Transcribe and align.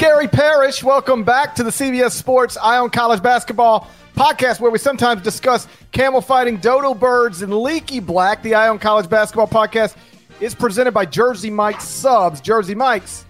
Gary 0.00 0.28
Parrish. 0.28 0.82
Welcome 0.82 1.24
back 1.24 1.54
to 1.54 1.62
the 1.62 1.70
CBS 1.70 2.12
Sports 2.12 2.56
Eye 2.56 2.78
on 2.78 2.90
College 2.90 3.22
Basketball 3.22 3.86
podcast, 4.14 4.60
where 4.60 4.70
we 4.70 4.78
sometimes 4.78 5.22
discuss 5.22 5.66
camel 5.92 6.20
fighting, 6.20 6.58
dodo 6.58 6.92
birds, 6.92 7.40
and 7.40 7.54
leaky 7.54 8.00
black. 8.00 8.42
The 8.42 8.54
Eye 8.54 8.68
on 8.68 8.78
College 8.78 9.08
Basketball 9.08 9.46
podcast 9.46 9.96
is 10.40 10.54
presented 10.54 10.92
by 10.92 11.06
Jersey 11.06 11.50
Mike's 11.50 11.84
Subs. 11.84 12.40
Jersey 12.42 12.74
Mike's, 12.74 13.24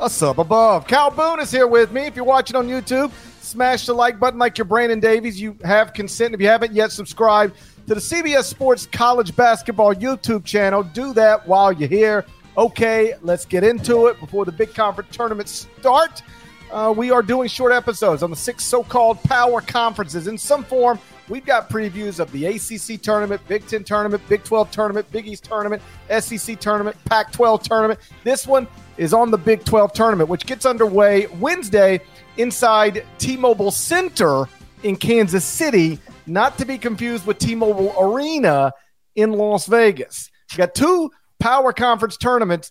a 0.00 0.10
sub 0.10 0.40
above. 0.40 0.86
Kyle 0.86 1.10
Boone 1.10 1.40
is 1.40 1.50
here 1.50 1.66
with 1.66 1.92
me. 1.92 2.02
If 2.02 2.16
you're 2.16 2.24
watching 2.24 2.56
on 2.56 2.68
YouTube, 2.68 3.12
smash 3.40 3.86
the 3.86 3.94
like 3.94 4.18
button 4.18 4.38
like 4.38 4.58
you're 4.58 4.64
Brandon 4.64 5.00
Davies. 5.00 5.40
You 5.40 5.56
have 5.64 5.92
consent. 5.92 6.34
If 6.34 6.40
you 6.40 6.48
haven't 6.48 6.72
yet 6.72 6.92
subscribed 6.92 7.56
to 7.86 7.94
the 7.94 8.00
CBS 8.00 8.44
Sports 8.44 8.86
College 8.90 9.34
Basketball 9.36 9.94
YouTube 9.94 10.44
channel, 10.44 10.82
do 10.82 11.12
that 11.14 11.46
while 11.46 11.72
you're 11.72 11.88
here. 11.88 12.24
Okay, 12.56 13.14
let's 13.22 13.44
get 13.44 13.64
into 13.64 14.06
it 14.06 14.18
before 14.20 14.44
the 14.44 14.52
big 14.52 14.74
conference 14.74 15.14
tournaments 15.14 15.66
start. 15.80 16.22
Uh, 16.70 16.92
we 16.96 17.10
are 17.10 17.22
doing 17.22 17.48
short 17.48 17.72
episodes 17.72 18.22
on 18.22 18.30
the 18.30 18.36
six 18.36 18.64
so-called 18.64 19.22
power 19.24 19.60
conferences 19.60 20.26
in 20.26 20.38
some 20.38 20.64
form. 20.64 20.98
We've 21.28 21.44
got 21.44 21.70
previews 21.70 22.20
of 22.20 22.30
the 22.32 22.46
ACC 22.46 23.00
tournament, 23.00 23.40
Big 23.48 23.66
Ten 23.66 23.82
tournament, 23.82 24.22
Big 24.28 24.44
12 24.44 24.70
tournament, 24.70 25.10
Big 25.10 25.26
East 25.26 25.44
tournament, 25.44 25.82
SEC 26.20 26.60
tournament, 26.60 26.96
Pac 27.06 27.32
12 27.32 27.62
tournament. 27.62 27.98
This 28.24 28.46
one 28.46 28.68
is 28.98 29.14
on 29.14 29.30
the 29.30 29.38
Big 29.38 29.64
12 29.64 29.94
tournament, 29.94 30.28
which 30.28 30.44
gets 30.44 30.66
underway 30.66 31.26
Wednesday 31.38 32.00
inside 32.36 33.04
T 33.18 33.36
Mobile 33.38 33.70
Center 33.70 34.44
in 34.82 34.96
Kansas 34.96 35.44
City, 35.44 35.98
not 36.26 36.58
to 36.58 36.66
be 36.66 36.76
confused 36.76 37.26
with 37.26 37.38
T 37.38 37.54
Mobile 37.54 37.94
Arena 37.98 38.72
in 39.16 39.32
Las 39.32 39.66
Vegas. 39.66 40.30
You 40.52 40.58
got 40.58 40.74
two 40.74 41.10
power 41.40 41.72
conference 41.72 42.18
tournaments 42.18 42.70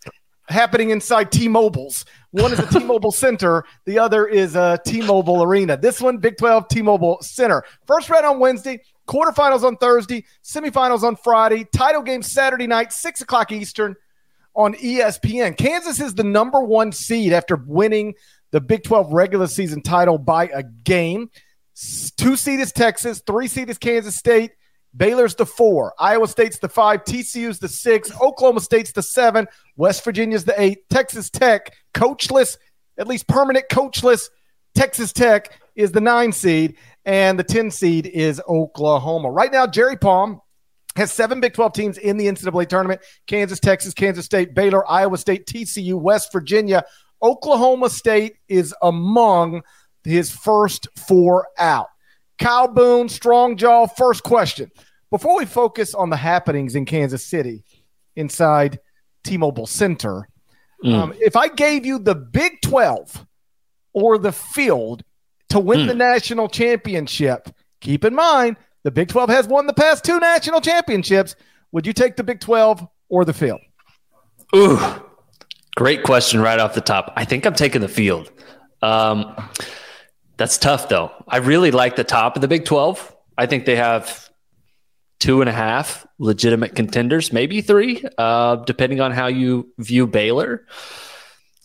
happening 0.50 0.90
inside 0.90 1.32
T-Mobile's. 1.32 2.06
One 2.32 2.52
is 2.52 2.60
a 2.60 2.68
T-Mobile 2.68 3.12
Center, 3.24 3.64
the 3.86 4.00
other 4.00 4.26
is 4.26 4.56
a 4.56 4.80
T-Mobile 4.86 5.44
Arena. 5.44 5.78
This 5.78 6.02
one, 6.02 6.18
Big 6.18 6.38
12 6.38 6.68
T-Mobile 6.68 7.20
Center. 7.22 7.64
First 7.86 8.10
round 8.10 8.26
on 8.26 8.40
Wednesday, 8.40 8.82
quarterfinals 9.08 9.64
on 9.64 9.78
Thursday, 9.78 10.26
semifinals 10.44 11.04
on 11.04 11.16
Friday, 11.16 11.66
title 11.76 12.02
game 12.02 12.22
Saturday 12.22 12.68
night, 12.68 12.92
six 12.92 13.22
o'clock 13.22 13.52
Eastern 13.52 13.96
on 14.56 14.74
ESPN. 14.76 15.58
Kansas 15.58 16.00
is 16.00 16.14
the 16.14 16.24
number 16.24 16.62
one 16.62 16.92
seed 16.92 17.34
after 17.34 17.56
winning 17.56 18.14
the 18.52 18.62
Big 18.62 18.84
12 18.84 19.12
regular 19.12 19.48
season 19.48 19.82
title 19.82 20.18
by 20.18 20.48
a 20.48 20.64
game. 20.64 21.30
Two 22.18 22.36
seed 22.36 22.60
is 22.60 22.72
Texas, 22.72 23.22
three 23.26 23.48
seed 23.48 23.70
is 23.70 23.78
Kansas 23.78 24.16
State. 24.16 24.52
Baylor's 24.96 25.36
the 25.36 25.46
four, 25.46 25.94
Iowa 26.00 26.28
State's 26.28 26.60
the 26.60 26.70
five, 26.70 27.04
TCU's 27.04 27.60
the 27.60 27.68
six, 27.68 28.12
Oklahoma 28.22 28.62
State's 28.62 28.92
the 28.92 29.02
seven, 29.02 29.48
West 29.76 30.04
Virginia's 30.04 30.46
the 30.46 30.60
eight, 30.62 30.88
Texas 30.90 31.30
Tech, 31.30 31.74
coachless, 31.94 32.58
at 32.98 33.08
least 33.08 33.28
permanent 33.28 33.66
coachless, 33.72 34.30
Texas 34.76 35.12
Tech 35.12 35.60
is 35.76 35.92
the 35.92 36.02
nine 36.02 36.32
seed, 36.32 36.78
and 37.06 37.38
the 37.38 37.44
10 37.44 37.72
seed 37.72 38.06
is 38.08 38.42
Oklahoma. 38.48 39.32
Right 39.32 39.52
now, 39.52 39.68
Jerry 39.68 39.98
Palm 39.98 40.42
has 40.96 41.12
seven 41.12 41.40
Big 41.40 41.54
12 41.54 41.74
teams 41.74 41.98
in 41.98 42.18
the 42.18 42.28
NCAA 42.28 42.68
tournament 42.68 43.02
Kansas, 43.28 43.60
Texas, 43.60 43.94
Kansas 43.94 44.26
State, 44.26 44.54
Baylor, 44.54 44.90
Iowa 44.90 45.18
State, 45.18 45.48
TCU, 45.48 46.00
West 46.00 46.32
Virginia. 46.32 46.84
Oklahoma 47.22 47.90
State 47.90 48.36
is 48.48 48.76
among 48.82 49.62
his 50.04 50.32
first 50.32 50.88
four 51.08 51.48
out. 51.58 51.88
Kyle 52.44 52.68
Boone, 52.68 53.08
Strong 53.08 53.56
Jaw, 53.56 53.88
first 53.88 54.22
question. 54.22 54.70
Before 55.10 55.38
we 55.38 55.46
focus 55.46 55.96
on 55.96 56.10
the 56.10 56.18
happenings 56.18 56.76
in 56.76 56.84
Kansas 56.84 57.24
City 57.24 57.64
inside 58.18 58.80
T 59.24 59.38
Mobile 59.38 59.66
Center, 59.66 60.28
mm. 60.84 60.94
um, 60.94 61.14
if 61.22 61.38
I 61.38 61.48
gave 61.48 61.86
you 61.86 62.00
the 62.00 62.16
Big 62.16 62.60
12 62.62 63.26
or 63.94 64.18
the 64.18 64.34
field 64.34 65.06
to 65.52 65.60
win 65.62 65.82
mm. 65.82 65.88
the 65.88 65.94
national 65.94 66.50
championship, 66.50 67.48
keep 67.80 68.04
in 68.04 68.14
mind 68.14 68.58
the 68.84 68.92
Big 68.92 69.08
12 69.08 69.30
has 69.30 69.48
won 69.48 69.66
the 69.66 69.74
past 69.74 70.04
two 70.04 70.20
national 70.20 70.60
championships. 70.60 71.38
Would 71.72 71.88
you 71.88 71.94
take 71.94 72.18
the 72.18 72.26
Big 72.26 72.42
12 72.42 72.86
or 73.08 73.24
the 73.24 73.32
field? 73.32 73.62
Ooh, 74.54 74.78
great 75.78 76.04
question 76.04 76.42
right 76.42 76.60
off 76.60 76.74
the 76.74 76.82
top. 76.82 77.14
I 77.16 77.24
think 77.24 77.46
I'm 77.46 77.56
taking 77.56 77.80
the 77.80 77.88
field. 77.88 78.34
Um, 78.82 79.34
that's 80.44 80.58
tough, 80.58 80.90
though. 80.90 81.10
I 81.26 81.38
really 81.38 81.72
like 81.72 81.96
the 81.96 82.04
top 82.04 82.36
of 82.36 82.42
the 82.42 82.50
Big 82.50 82.66
12. 82.66 83.16
I 83.38 83.46
think 83.46 83.64
they 83.64 83.78
have 83.78 84.30
two 85.22 85.40
and 85.40 85.50
a 85.50 85.54
half 85.54 86.06
legitimate 86.20 86.76
contenders, 86.76 87.32
maybe 87.32 87.62
three, 87.62 88.04
uh, 88.18 88.58
depending 88.58 89.00
on 89.00 89.14
how 89.14 89.28
you 89.28 89.72
view 89.78 90.06
Baylor. 90.06 90.66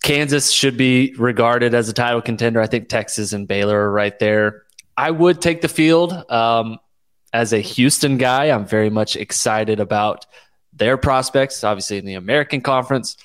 Kansas 0.05 0.53
should 0.53 0.77
be 0.77 1.13
regarded 1.19 1.75
as 1.75 1.89
a 1.89 1.93
title 1.93 2.23
contender. 2.23 2.61
I 2.61 2.69
think 2.69 2.89
Texas 2.89 3.33
and 3.33 3.49
Baylor 3.49 3.77
are 3.77 3.91
right 3.91 4.17
there. 4.21 4.63
I 4.97 5.11
would 5.11 5.43
take 5.43 5.61
the 5.61 5.67
field. 5.69 6.13
Um, 6.31 6.79
as 7.33 7.53
a 7.53 7.59
Houston 7.59 8.17
guy, 8.17 8.45
I'm 8.45 8.65
very 8.65 8.91
much 8.91 9.17
excited 9.17 9.81
about 9.81 10.25
their 10.73 10.97
prospects, 10.97 11.65
obviously 11.65 11.99
in 11.99 12.05
the 12.05 12.15
American 12.15 12.61
Conference. 12.61 13.17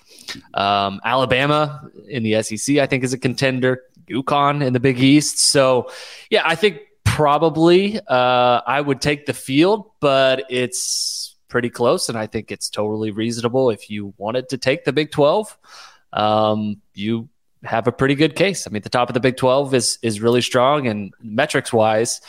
Um, 0.55 0.99
Alabama 1.05 1.91
in 2.07 2.23
the 2.23 2.41
SEC, 2.41 2.77
I 2.77 2.87
think, 2.87 3.03
is 3.03 3.13
a 3.13 3.19
contender. 3.19 3.83
UConn 4.07 4.65
in 4.65 4.73
the 4.73 4.79
Big 4.79 4.99
East. 4.99 5.39
So, 5.39 5.91
yeah, 6.29 6.43
I 6.45 6.55
think 6.55 6.79
probably 7.03 7.99
uh, 8.07 8.61
I 8.65 8.81
would 8.81 9.01
take 9.01 9.25
the 9.25 9.33
field, 9.33 9.91
but 9.99 10.45
it's 10.49 11.35
pretty 11.47 11.69
close, 11.69 12.09
and 12.09 12.17
I 12.17 12.27
think 12.27 12.51
it's 12.51 12.69
totally 12.69 13.11
reasonable 13.11 13.69
if 13.69 13.89
you 13.89 14.13
wanted 14.17 14.49
to 14.49 14.57
take 14.57 14.85
the 14.85 14.93
Big 14.93 15.11
Twelve. 15.11 15.57
Um, 16.11 16.81
you 16.93 17.29
have 17.63 17.87
a 17.87 17.91
pretty 17.91 18.15
good 18.15 18.35
case. 18.35 18.67
I 18.67 18.71
mean, 18.71 18.81
the 18.81 18.89
top 18.89 19.09
of 19.09 19.13
the 19.13 19.19
Big 19.19 19.37
Twelve 19.37 19.73
is 19.73 19.99
is 20.01 20.21
really 20.21 20.41
strong, 20.41 20.87
and 20.87 21.13
metrics 21.21 21.71
wise, 21.71 22.21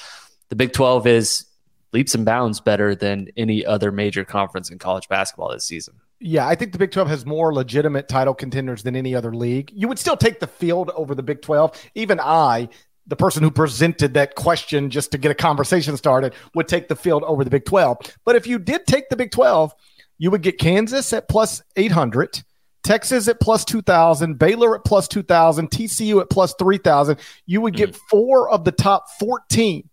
the 0.50 0.56
Big 0.56 0.72
Twelve 0.72 1.06
is 1.06 1.46
leaps 1.92 2.14
and 2.14 2.24
bounds 2.24 2.60
better 2.60 2.94
than 2.94 3.28
any 3.36 3.64
other 3.64 3.90
major 3.90 4.24
conference 4.24 4.70
in 4.70 4.78
college 4.78 5.08
basketball 5.08 5.50
this 5.52 5.64
season. 5.64 5.94
Yeah, 6.20 6.46
I 6.46 6.54
think 6.54 6.72
the 6.72 6.78
Big 6.78 6.90
12 6.90 7.08
has 7.08 7.26
more 7.26 7.52
legitimate 7.52 8.08
title 8.08 8.34
contenders 8.34 8.82
than 8.82 8.96
any 8.96 9.14
other 9.14 9.34
league. 9.34 9.70
You 9.74 9.88
would 9.88 9.98
still 9.98 10.16
take 10.16 10.40
the 10.40 10.46
field 10.46 10.90
over 10.94 11.14
the 11.14 11.22
Big 11.22 11.42
12. 11.42 11.90
Even 11.94 12.20
I, 12.20 12.68
the 13.06 13.16
person 13.16 13.42
who 13.42 13.50
presented 13.50 14.14
that 14.14 14.34
question 14.34 14.90
just 14.90 15.12
to 15.12 15.18
get 15.18 15.30
a 15.30 15.34
conversation 15.34 15.96
started, 15.96 16.34
would 16.54 16.68
take 16.68 16.88
the 16.88 16.96
field 16.96 17.24
over 17.24 17.44
the 17.44 17.50
Big 17.50 17.64
12. 17.64 17.98
But 18.24 18.36
if 18.36 18.46
you 18.46 18.58
did 18.58 18.86
take 18.86 19.08
the 19.08 19.16
Big 19.16 19.32
12, 19.32 19.74
you 20.18 20.30
would 20.30 20.42
get 20.42 20.58
Kansas 20.58 21.12
at 21.12 21.28
plus 21.28 21.62
800, 21.76 22.42
Texas 22.82 23.28
at 23.28 23.40
plus 23.40 23.64
2,000, 23.64 24.38
Baylor 24.38 24.76
at 24.76 24.84
plus 24.84 25.08
2,000, 25.08 25.70
TCU 25.70 26.20
at 26.20 26.30
plus 26.30 26.54
3,000. 26.58 27.18
You 27.46 27.60
would 27.60 27.76
get 27.76 27.92
mm. 27.92 27.98
four 28.08 28.48
of 28.50 28.64
the 28.64 28.72
top 28.72 29.06
14 29.18 29.88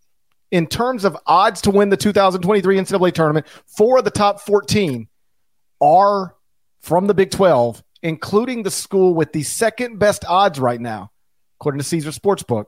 in 0.51 0.67
terms 0.67 1.03
of 1.03 1.17
odds 1.25 1.61
to 1.61 1.71
win 1.71 1.89
the 1.89 1.97
2023 1.97 2.77
NCAA 2.77 3.13
tournament. 3.13 3.47
Four 3.65 3.99
of 3.99 4.05
the 4.05 4.11
top 4.11 4.41
14 4.41 5.07
are 5.81 6.35
from 6.79 7.07
the 7.07 7.13
Big 7.13 7.31
12, 7.31 7.83
including 8.03 8.63
the 8.63 8.71
school 8.71 9.13
with 9.13 9.33
the 9.33 9.43
second 9.43 9.99
best 9.99 10.23
odds 10.27 10.59
right 10.59 10.79
now, 10.79 11.11
according 11.59 11.79
to 11.79 11.85
Caesar 11.85 12.11
Sportsbook. 12.11 12.65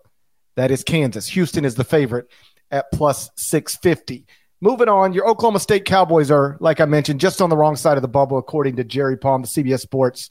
That 0.56 0.72
is 0.72 0.84
Kansas. 0.84 1.28
Houston 1.28 1.66
is 1.66 1.76
the 1.76 1.84
favorite 1.84 2.28
at 2.72 2.92
plus 2.92 3.30
650. 3.36 4.26
Moving 4.62 4.88
on, 4.88 5.14
your 5.14 5.28
Oklahoma 5.28 5.60
State 5.60 5.86
Cowboys 5.86 6.32
are, 6.32 6.58
like 6.60 6.80
I 6.80 6.86
mentioned, 6.86 7.20
just 7.20 7.42
on 7.42 7.50
the 7.50 7.58
wrong 7.58 7.76
side 7.76 7.98
of 7.98 8.02
the 8.02 8.08
bubble, 8.08 8.38
according 8.38 8.78
to 8.78 8.84
Jerry 8.84 9.18
Palm, 9.18 9.42
the 9.42 9.48
CBS 9.48 9.82
Sports 9.82 10.30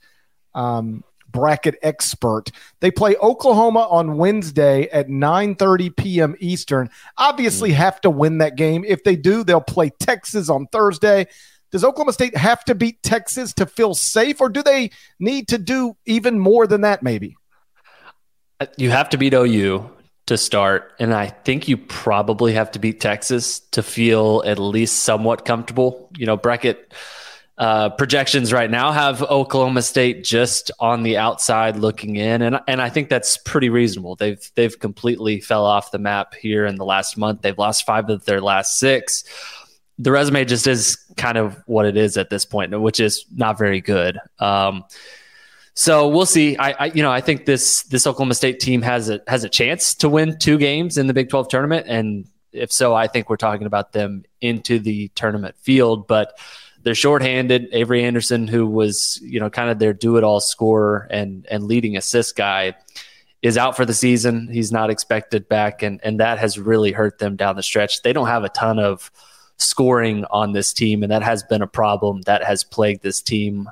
um, 0.54 1.04
bracket 1.32 1.76
expert. 1.82 2.50
They 2.80 2.90
play 2.90 3.16
Oklahoma 3.16 3.88
on 3.90 4.16
Wednesday 4.16 4.88
at 4.90 5.08
9:30 5.08 5.96
p.m. 5.96 6.36
Eastern. 6.38 6.88
Obviously, 7.18 7.70
mm. 7.70 7.74
have 7.74 8.00
to 8.02 8.10
win 8.10 8.38
that 8.38 8.56
game. 8.56 8.84
If 8.86 9.02
they 9.04 9.16
do, 9.16 9.42
they'll 9.42 9.60
play 9.60 9.90
Texas 9.98 10.48
on 10.48 10.66
Thursday. 10.68 11.26
Does 11.72 11.84
Oklahoma 11.84 12.12
State 12.12 12.36
have 12.36 12.64
to 12.64 12.74
beat 12.74 13.02
Texas 13.02 13.52
to 13.54 13.66
feel 13.66 13.94
safe, 13.94 14.40
or 14.40 14.48
do 14.48 14.62
they 14.62 14.90
need 15.18 15.48
to 15.48 15.58
do 15.58 15.96
even 16.06 16.38
more 16.38 16.66
than 16.66 16.82
that? 16.82 17.02
Maybe 17.02 17.36
you 18.76 18.90
have 18.90 19.08
to 19.10 19.18
beat 19.18 19.34
OU 19.34 19.90
to 20.26 20.36
start. 20.36 20.92
And 20.98 21.12
I 21.12 21.26
think 21.28 21.68
you 21.68 21.76
probably 21.76 22.52
have 22.52 22.70
to 22.72 22.78
beat 22.78 23.00
Texas 23.00 23.60
to 23.70 23.82
feel 23.82 24.42
at 24.46 24.58
least 24.58 25.00
somewhat 25.00 25.44
comfortable. 25.44 26.10
You 26.16 26.26
know, 26.26 26.36
bracket 26.36 26.92
uh, 27.58 27.90
projections 27.90 28.52
right 28.52 28.70
now 28.70 28.92
have 28.92 29.22
Oklahoma 29.22 29.82
State 29.82 30.24
just 30.24 30.70
on 30.78 31.02
the 31.02 31.18
outside 31.18 31.76
looking 31.76 32.16
in, 32.16 32.42
and 32.42 32.60
and 32.66 32.80
I 32.80 32.88
think 32.88 33.08
that's 33.08 33.36
pretty 33.36 33.68
reasonable. 33.68 34.16
They've 34.16 34.50
they've 34.54 34.78
completely 34.78 35.40
fell 35.40 35.64
off 35.64 35.90
the 35.90 35.98
map 35.98 36.34
here 36.34 36.66
in 36.66 36.76
the 36.76 36.84
last 36.84 37.16
month. 37.16 37.42
They've 37.42 37.58
lost 37.58 37.84
five 37.84 38.08
of 38.08 38.24
their 38.24 38.40
last 38.40 38.78
six. 38.78 39.24
The 39.98 40.10
resume 40.10 40.44
just 40.44 40.66
is 40.66 40.96
kind 41.16 41.38
of 41.38 41.62
what 41.66 41.86
it 41.86 41.96
is 41.96 42.16
at 42.16 42.30
this 42.30 42.44
point, 42.44 42.78
which 42.80 43.00
is 43.00 43.24
not 43.34 43.58
very 43.58 43.80
good. 43.80 44.18
Um, 44.38 44.84
so 45.74 46.08
we'll 46.08 46.26
see. 46.26 46.56
I, 46.56 46.72
I, 46.72 46.84
you 46.86 47.02
know, 47.02 47.10
I 47.10 47.20
think 47.20 47.46
this 47.46 47.82
this 47.84 48.06
Oklahoma 48.06 48.34
State 48.34 48.60
team 48.60 48.82
has 48.82 49.08
a 49.08 49.20
has 49.26 49.44
a 49.44 49.48
chance 49.48 49.94
to 49.96 50.08
win 50.08 50.38
two 50.38 50.58
games 50.58 50.98
in 50.98 51.06
the 51.06 51.14
Big 51.14 51.30
12 51.30 51.48
tournament, 51.48 51.86
and 51.88 52.26
if 52.52 52.70
so, 52.70 52.94
I 52.94 53.06
think 53.06 53.30
we're 53.30 53.36
talking 53.36 53.66
about 53.66 53.92
them 53.92 54.24
into 54.40 54.78
the 54.78 55.08
tournament 55.14 55.56
field. 55.58 56.06
But 56.06 56.38
they're 56.82 56.94
shorthanded. 56.94 57.68
Avery 57.72 58.04
Anderson, 58.04 58.48
who 58.48 58.66
was 58.66 59.18
you 59.22 59.40
know 59.40 59.48
kind 59.48 59.70
of 59.70 59.78
their 59.78 59.94
do 59.94 60.16
it 60.16 60.24
all 60.24 60.40
scorer 60.40 61.08
and 61.10 61.46
and 61.50 61.64
leading 61.64 61.96
assist 61.96 62.36
guy, 62.36 62.74
is 63.40 63.56
out 63.56 63.76
for 63.76 63.86
the 63.86 63.94
season. 63.94 64.48
He's 64.52 64.72
not 64.72 64.90
expected 64.90 65.48
back, 65.48 65.82
and 65.82 66.00
and 66.02 66.20
that 66.20 66.38
has 66.38 66.58
really 66.58 66.92
hurt 66.92 67.18
them 67.18 67.36
down 67.36 67.56
the 67.56 67.62
stretch. 67.62 68.02
They 68.02 68.12
don't 68.12 68.26
have 68.26 68.44
a 68.44 68.50
ton 68.50 68.78
of 68.78 69.10
scoring 69.62 70.24
on 70.30 70.52
this 70.52 70.72
team, 70.72 71.02
and 71.02 71.12
that 71.12 71.22
has 71.22 71.42
been 71.42 71.62
a 71.62 71.66
problem 71.66 72.22
that 72.22 72.44
has 72.44 72.64
plagued 72.64 73.02
this 73.02 73.22
team 73.22 73.68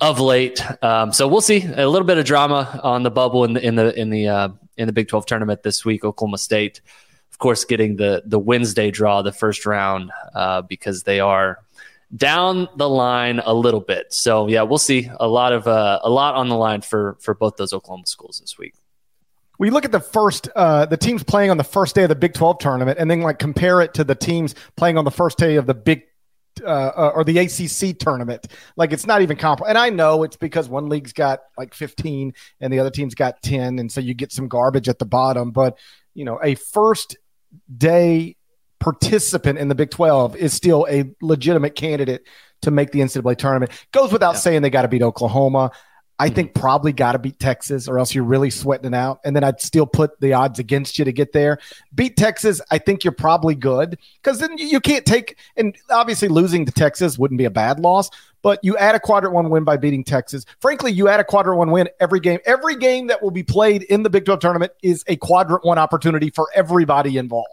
of 0.00 0.20
late. 0.20 0.62
Um, 0.82 1.12
so 1.12 1.28
we'll 1.28 1.40
see 1.40 1.64
a 1.64 1.88
little 1.88 2.06
bit 2.06 2.18
of 2.18 2.24
drama 2.24 2.80
on 2.82 3.02
the 3.02 3.10
bubble 3.10 3.44
in 3.44 3.54
the 3.54 3.66
in 3.66 3.74
the 3.76 3.98
in 3.98 4.10
the 4.10 4.28
uh, 4.28 4.48
in 4.76 4.86
the 4.86 4.92
Big 4.92 5.08
Twelve 5.08 5.26
tournament 5.26 5.62
this 5.62 5.84
week. 5.84 6.04
Oklahoma 6.04 6.38
State, 6.38 6.80
of 7.30 7.38
course, 7.38 7.64
getting 7.64 7.96
the 7.96 8.22
the 8.26 8.38
Wednesday 8.38 8.90
draw, 8.90 9.22
the 9.22 9.32
first 9.32 9.66
round, 9.66 10.10
uh, 10.34 10.62
because 10.62 11.04
they 11.04 11.20
are 11.20 11.60
down 12.16 12.68
the 12.76 12.88
line 12.88 13.40
a 13.44 13.54
little 13.54 13.80
bit. 13.80 14.12
So 14.12 14.48
yeah, 14.48 14.62
we'll 14.62 14.78
see 14.78 15.10
a 15.18 15.28
lot 15.28 15.52
of 15.52 15.66
uh, 15.66 16.00
a 16.02 16.10
lot 16.10 16.34
on 16.34 16.48
the 16.48 16.56
line 16.56 16.80
for 16.80 17.16
for 17.20 17.34
both 17.34 17.56
those 17.56 17.72
Oklahoma 17.72 18.06
schools 18.06 18.40
this 18.40 18.58
week. 18.58 18.74
We 19.58 19.70
look 19.70 19.84
at 19.84 19.92
the 19.92 20.00
first, 20.00 20.48
uh, 20.56 20.86
the 20.86 20.96
teams 20.96 21.22
playing 21.22 21.50
on 21.50 21.56
the 21.56 21.64
first 21.64 21.94
day 21.94 22.02
of 22.02 22.08
the 22.08 22.14
Big 22.14 22.34
12 22.34 22.58
tournament, 22.58 22.98
and 22.98 23.10
then 23.10 23.20
like 23.20 23.38
compare 23.38 23.80
it 23.80 23.94
to 23.94 24.04
the 24.04 24.14
teams 24.14 24.54
playing 24.76 24.98
on 24.98 25.04
the 25.04 25.10
first 25.10 25.38
day 25.38 25.56
of 25.56 25.66
the 25.66 25.74
Big 25.74 26.04
uh, 26.62 26.66
uh, 26.66 27.12
or 27.14 27.24
the 27.24 27.38
ACC 27.38 27.98
tournament. 27.98 28.46
Like 28.76 28.92
it's 28.92 29.06
not 29.06 29.22
even 29.22 29.36
comparable. 29.36 29.68
And 29.68 29.78
I 29.78 29.90
know 29.90 30.22
it's 30.22 30.36
because 30.36 30.68
one 30.68 30.88
league's 30.88 31.12
got 31.12 31.40
like 31.58 31.74
15 31.74 32.32
and 32.60 32.72
the 32.72 32.78
other 32.78 32.90
team's 32.90 33.14
got 33.14 33.42
10. 33.42 33.78
And 33.78 33.90
so 33.90 34.00
you 34.00 34.14
get 34.14 34.32
some 34.32 34.46
garbage 34.48 34.88
at 34.88 34.98
the 34.98 35.04
bottom. 35.04 35.50
But, 35.50 35.78
you 36.14 36.24
know, 36.24 36.38
a 36.42 36.54
first 36.54 37.16
day 37.76 38.36
participant 38.78 39.58
in 39.58 39.68
the 39.68 39.74
Big 39.74 39.90
12 39.90 40.36
is 40.36 40.52
still 40.52 40.86
a 40.88 41.10
legitimate 41.20 41.74
candidate 41.74 42.22
to 42.62 42.70
make 42.70 42.92
the 42.92 43.00
NCAA 43.00 43.36
tournament. 43.36 43.72
Goes 43.92 44.12
without 44.12 44.34
yeah. 44.34 44.40
saying 44.40 44.62
they 44.62 44.70
got 44.70 44.82
to 44.82 44.88
beat 44.88 45.02
Oklahoma. 45.02 45.70
I 46.18 46.28
think 46.28 46.50
mm-hmm. 46.50 46.60
probably 46.60 46.92
got 46.92 47.12
to 47.12 47.18
beat 47.18 47.38
Texas 47.40 47.88
or 47.88 47.98
else 47.98 48.14
you're 48.14 48.24
really 48.24 48.50
sweating 48.50 48.86
it 48.86 48.94
out. 48.94 49.20
And 49.24 49.34
then 49.34 49.42
I'd 49.42 49.60
still 49.60 49.86
put 49.86 50.20
the 50.20 50.32
odds 50.32 50.58
against 50.58 50.98
you 50.98 51.04
to 51.04 51.12
get 51.12 51.32
there. 51.32 51.58
Beat 51.94 52.16
Texas, 52.16 52.60
I 52.70 52.78
think 52.78 53.02
you're 53.02 53.12
probably 53.12 53.54
good 53.54 53.98
because 54.22 54.38
then 54.38 54.56
you 54.56 54.80
can't 54.80 55.04
take, 55.04 55.36
and 55.56 55.76
obviously 55.90 56.28
losing 56.28 56.66
to 56.66 56.72
Texas 56.72 57.18
wouldn't 57.18 57.38
be 57.38 57.44
a 57.44 57.50
bad 57.50 57.80
loss, 57.80 58.10
but 58.42 58.60
you 58.62 58.76
add 58.76 58.94
a 58.94 59.00
quadrant 59.00 59.34
one 59.34 59.50
win 59.50 59.64
by 59.64 59.76
beating 59.76 60.04
Texas. 60.04 60.44
Frankly, 60.60 60.92
you 60.92 61.08
add 61.08 61.18
a 61.18 61.24
quadrant 61.24 61.58
one 61.58 61.70
win 61.70 61.88
every 61.98 62.20
game. 62.20 62.38
Every 62.44 62.76
game 62.76 63.08
that 63.08 63.20
will 63.22 63.32
be 63.32 63.42
played 63.42 63.82
in 63.84 64.04
the 64.04 64.10
Big 64.10 64.24
12 64.24 64.38
tournament 64.38 64.72
is 64.82 65.02
a 65.08 65.16
quadrant 65.16 65.64
one 65.64 65.78
opportunity 65.78 66.30
for 66.30 66.48
everybody 66.54 67.16
involved 67.16 67.48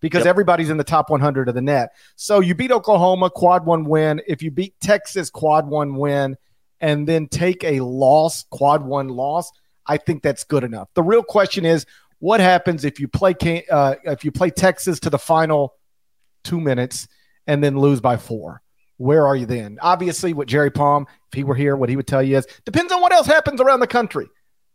because 0.00 0.20
yep. 0.20 0.26
everybody's 0.26 0.68
in 0.68 0.76
the 0.76 0.84
top 0.84 1.08
100 1.08 1.48
of 1.48 1.54
the 1.54 1.62
net. 1.62 1.94
So 2.16 2.40
you 2.40 2.54
beat 2.54 2.72
Oklahoma, 2.72 3.30
quad 3.30 3.64
one 3.64 3.84
win. 3.84 4.20
If 4.26 4.42
you 4.42 4.50
beat 4.50 4.74
Texas, 4.80 5.30
quad 5.30 5.66
one 5.66 5.96
win 5.96 6.36
and 6.82 7.06
then 7.06 7.28
take 7.28 7.62
a 7.64 7.80
loss, 7.80 8.44
quad 8.50 8.84
one 8.84 9.08
loss, 9.08 9.50
I 9.86 9.96
think 9.96 10.22
that's 10.22 10.44
good 10.44 10.64
enough. 10.64 10.88
The 10.94 11.02
real 11.02 11.22
question 11.22 11.64
is, 11.64 11.86
what 12.18 12.40
happens 12.40 12.84
if 12.84 13.00
you 13.00 13.08
play 13.08 13.34
uh, 13.70 13.94
if 14.04 14.24
you 14.24 14.30
play 14.30 14.50
Texas 14.50 15.00
to 15.00 15.10
the 15.10 15.18
final 15.18 15.74
two 16.44 16.60
minutes 16.60 17.08
and 17.46 17.64
then 17.64 17.78
lose 17.78 18.00
by 18.00 18.16
four? 18.16 18.60
Where 18.98 19.26
are 19.26 19.34
you 19.34 19.46
then? 19.46 19.78
Obviously, 19.80 20.32
what 20.32 20.46
Jerry 20.46 20.70
Palm, 20.70 21.06
if 21.32 21.36
he 21.36 21.42
were 21.42 21.54
here, 21.54 21.76
what 21.76 21.88
he 21.88 21.96
would 21.96 22.06
tell 22.06 22.22
you 22.22 22.36
is 22.36 22.46
depends 22.64 22.92
on 22.92 23.00
what 23.00 23.12
else 23.12 23.26
happens 23.26 23.60
around 23.60 23.80
the 23.80 23.86
country, 23.86 24.28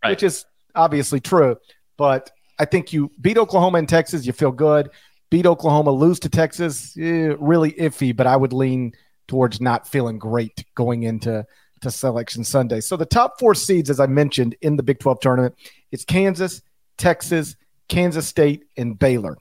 right. 0.04 0.10
which 0.10 0.24
is 0.24 0.46
obviously 0.76 1.20
true. 1.20 1.56
But 1.98 2.32
I 2.60 2.66
think 2.66 2.92
you 2.92 3.12
beat 3.22 3.38
Oklahoma 3.38 3.78
and 3.78 3.88
Texas, 3.88 4.26
you 4.26 4.34
feel 4.34 4.52
good. 4.52 4.90
Beat 5.30 5.46
Oklahoma, 5.46 5.92
lose 5.92 6.20
to 6.22 6.30
Texas, 6.30 6.98
eh, 6.98 7.36
really 7.40 7.72
iffy. 7.74 8.16
But 8.16 8.28
I 8.28 8.36
would 8.36 8.54
lean 8.54 8.94
towards 9.28 9.62
not 9.62 9.88
feeling 9.88 10.20
great 10.20 10.66
going 10.76 11.04
into 11.04 11.46
to 11.82 11.92
Selection 11.92 12.44
Sunday. 12.44 12.82
So 12.82 12.98
the 12.98 13.06
top 13.06 13.40
four 13.40 13.56
seeds, 13.56 13.90
as 13.90 14.00
I 14.00 14.08
mentioned 14.08 14.56
in 14.62 14.76
the 14.76 14.84
Big 14.84 15.00
12 15.00 15.20
tournament, 15.20 15.56
it's 15.92 16.06
Kansas, 16.06 16.62
Texas, 16.98 17.56
Kansas 17.90 18.28
State, 18.28 18.66
and 18.76 18.98
Baylor. 18.98 19.38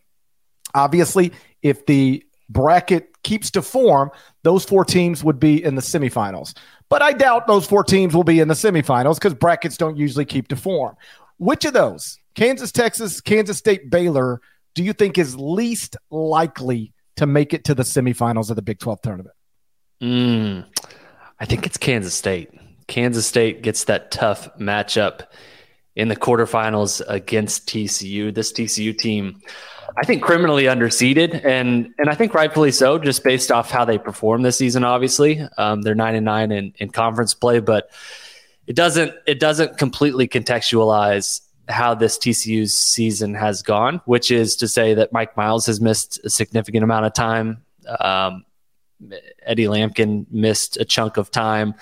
Obviously, 0.74 1.32
if 1.62 1.86
the 1.86 2.24
bracket 2.48 3.22
keeps 3.22 3.50
to 3.52 3.62
form, 3.62 4.10
those 4.42 4.64
four 4.64 4.84
teams 4.84 5.24
would 5.24 5.40
be 5.40 5.62
in 5.62 5.74
the 5.74 5.82
semifinals. 5.82 6.56
But 6.88 7.02
I 7.02 7.12
doubt 7.12 7.46
those 7.46 7.66
four 7.66 7.82
teams 7.82 8.14
will 8.14 8.24
be 8.24 8.40
in 8.40 8.48
the 8.48 8.54
semifinals 8.54 9.16
because 9.16 9.34
brackets 9.34 9.76
don't 9.76 9.96
usually 9.96 10.24
keep 10.24 10.48
to 10.48 10.56
form. 10.56 10.96
Which 11.38 11.64
of 11.64 11.72
those, 11.72 12.18
Kansas, 12.34 12.70
Texas, 12.72 13.20
Kansas 13.20 13.58
State, 13.58 13.90
Baylor, 13.90 14.40
do 14.74 14.84
you 14.84 14.92
think 14.92 15.18
is 15.18 15.36
least 15.36 15.96
likely 16.10 16.92
to 17.16 17.26
make 17.26 17.52
it 17.52 17.64
to 17.64 17.74
the 17.74 17.82
semifinals 17.82 18.50
of 18.50 18.56
the 18.56 18.62
Big 18.62 18.78
12 18.78 19.02
tournament? 19.02 19.34
Mm. 20.00 20.66
I 21.38 21.44
think 21.44 21.66
it's 21.66 21.76
Kansas 21.76 22.14
State. 22.14 22.50
Kansas 22.86 23.26
State 23.26 23.62
gets 23.62 23.84
that 23.84 24.10
tough 24.10 24.48
matchup 24.58 25.26
in 25.94 26.08
the 26.08 26.16
quarterfinals 26.16 27.02
against 27.08 27.66
TCU. 27.66 28.32
This 28.34 28.52
TCU 28.52 28.96
team, 28.96 29.40
I 29.96 30.04
think, 30.04 30.22
criminally 30.22 30.64
underseeded, 30.64 31.44
and 31.44 31.92
and 31.98 32.08
I 32.08 32.14
think 32.14 32.34
rightfully 32.34 32.70
so, 32.70 32.98
just 32.98 33.24
based 33.24 33.50
off 33.50 33.70
how 33.70 33.84
they 33.84 33.98
perform 33.98 34.42
this 34.42 34.56
season. 34.58 34.84
Obviously, 34.84 35.40
um, 35.58 35.82
they're 35.82 35.94
nine 35.94 36.14
and 36.14 36.24
nine 36.24 36.52
in, 36.52 36.72
in 36.78 36.90
conference 36.90 37.34
play, 37.34 37.60
but 37.60 37.90
it 38.66 38.76
doesn't 38.76 39.12
it 39.26 39.40
doesn't 39.40 39.78
completely 39.78 40.28
contextualize 40.28 41.40
how 41.68 41.94
this 41.94 42.16
TCU 42.18 42.68
season 42.68 43.34
has 43.34 43.62
gone, 43.62 44.00
which 44.04 44.30
is 44.30 44.54
to 44.56 44.68
say 44.68 44.94
that 44.94 45.12
Mike 45.12 45.36
Miles 45.36 45.66
has 45.66 45.80
missed 45.80 46.20
a 46.24 46.30
significant 46.30 46.84
amount 46.84 47.06
of 47.06 47.12
time. 47.12 47.64
Um, 48.00 48.44
Eddie 49.42 49.66
Lampkin 49.66 50.26
missed 50.30 50.76
a 50.76 50.84
chunk 50.84 51.16
of 51.16 51.30
time. 51.30 51.74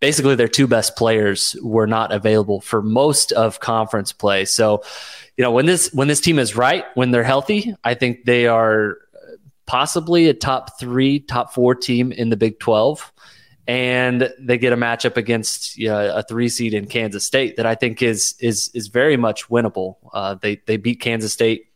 Basically, 0.00 0.34
their 0.34 0.48
two 0.48 0.66
best 0.66 0.96
players 0.96 1.56
were 1.62 1.86
not 1.86 2.12
available 2.12 2.60
for 2.60 2.82
most 2.82 3.30
of 3.32 3.60
conference 3.60 4.12
play. 4.12 4.44
So, 4.44 4.82
you 5.36 5.44
know, 5.44 5.52
when 5.52 5.66
this 5.66 5.92
when 5.92 6.08
this 6.08 6.20
team 6.20 6.38
is 6.38 6.56
right, 6.56 6.84
when 6.94 7.12
they're 7.12 7.22
healthy, 7.22 7.74
I 7.84 7.94
think 7.94 8.24
they 8.24 8.46
are 8.46 8.98
possibly 9.66 10.28
a 10.28 10.34
top 10.34 10.78
three, 10.80 11.20
top 11.20 11.54
four 11.54 11.74
team 11.74 12.10
in 12.10 12.30
the 12.30 12.36
Big 12.36 12.58
Twelve, 12.58 13.12
and 13.68 14.32
they 14.40 14.58
get 14.58 14.72
a 14.72 14.76
matchup 14.76 15.16
against 15.16 15.78
you 15.78 15.88
know, 15.88 16.16
a 16.16 16.22
three 16.24 16.48
seed 16.48 16.74
in 16.74 16.86
Kansas 16.86 17.24
State 17.24 17.56
that 17.56 17.66
I 17.66 17.76
think 17.76 18.02
is 18.02 18.34
is 18.40 18.70
is 18.74 18.88
very 18.88 19.16
much 19.16 19.48
winnable. 19.48 19.96
Uh, 20.12 20.34
they 20.34 20.56
they 20.66 20.78
beat 20.78 21.00
Kansas 21.00 21.32
State 21.32 21.68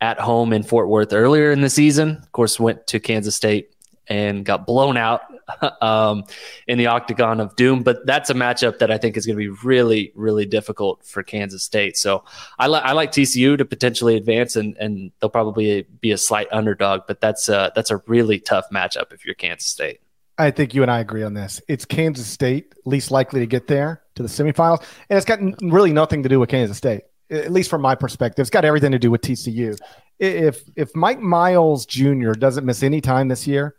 at 0.00 0.20
home 0.20 0.52
in 0.52 0.62
Fort 0.62 0.88
Worth 0.88 1.12
earlier 1.12 1.50
in 1.50 1.62
the 1.62 1.70
season. 1.70 2.18
Of 2.22 2.30
course, 2.32 2.60
went 2.60 2.86
to 2.88 3.00
Kansas 3.00 3.34
State 3.34 3.70
and 4.08 4.44
got 4.44 4.66
blown 4.66 4.96
out 4.96 5.22
um, 5.82 6.24
in 6.66 6.78
the 6.78 6.86
octagon 6.86 7.40
of 7.40 7.56
doom. 7.56 7.82
But 7.82 8.06
that's 8.06 8.30
a 8.30 8.34
matchup 8.34 8.78
that 8.78 8.90
I 8.90 8.98
think 8.98 9.16
is 9.16 9.26
going 9.26 9.36
to 9.36 9.38
be 9.38 9.60
really, 9.64 10.12
really 10.14 10.46
difficult 10.46 11.04
for 11.04 11.22
Kansas 11.22 11.62
State. 11.62 11.96
So 11.96 12.24
I, 12.58 12.68
li- 12.68 12.80
I 12.82 12.92
like 12.92 13.12
TCU 13.12 13.58
to 13.58 13.64
potentially 13.64 14.16
advance, 14.16 14.56
and, 14.56 14.76
and 14.78 15.12
they'll 15.20 15.30
probably 15.30 15.86
be 16.00 16.12
a 16.12 16.18
slight 16.18 16.48
underdog. 16.52 17.02
But 17.06 17.20
that's 17.20 17.48
a, 17.48 17.72
that's 17.74 17.90
a 17.90 17.98
really 18.06 18.38
tough 18.38 18.66
matchup 18.72 19.12
if 19.12 19.24
you're 19.24 19.34
Kansas 19.34 19.68
State. 19.68 20.00
I 20.38 20.50
think 20.50 20.74
you 20.74 20.82
and 20.82 20.90
I 20.90 21.00
agree 21.00 21.22
on 21.22 21.34
this. 21.34 21.62
It's 21.66 21.84
Kansas 21.84 22.26
State 22.26 22.74
least 22.84 23.10
likely 23.10 23.40
to 23.40 23.46
get 23.46 23.66
there 23.66 24.02
to 24.16 24.22
the 24.22 24.28
semifinals, 24.28 24.84
and 25.08 25.16
it's 25.16 25.24
got 25.24 25.40
really 25.62 25.92
nothing 25.92 26.22
to 26.22 26.28
do 26.28 26.38
with 26.38 26.50
Kansas 26.50 26.76
State, 26.76 27.02
at 27.30 27.50
least 27.50 27.70
from 27.70 27.80
my 27.80 27.94
perspective. 27.94 28.42
It's 28.42 28.50
got 28.50 28.64
everything 28.64 28.92
to 28.92 28.98
do 28.98 29.10
with 29.10 29.22
TCU. 29.22 29.78
If 30.18 30.62
if 30.76 30.94
Mike 30.94 31.20
Miles 31.20 31.86
Jr. 31.86 32.32
doesn't 32.32 32.64
miss 32.64 32.82
any 32.82 33.00
time 33.00 33.28
this 33.28 33.46
year, 33.46 33.76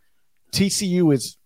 TCU 0.52 1.14
is 1.14 1.38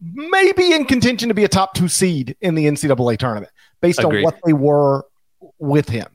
maybe 0.00 0.72
in 0.72 0.84
contention 0.84 1.28
to 1.28 1.34
be 1.34 1.44
a 1.44 1.48
top 1.48 1.74
two 1.74 1.88
seed 1.88 2.36
in 2.40 2.54
the 2.54 2.66
NCAA 2.66 3.18
tournament 3.18 3.52
based 3.80 4.00
Agreed. 4.00 4.18
on 4.18 4.24
what 4.24 4.38
they 4.44 4.52
were 4.52 5.04
with 5.58 5.88
him. 5.88 6.08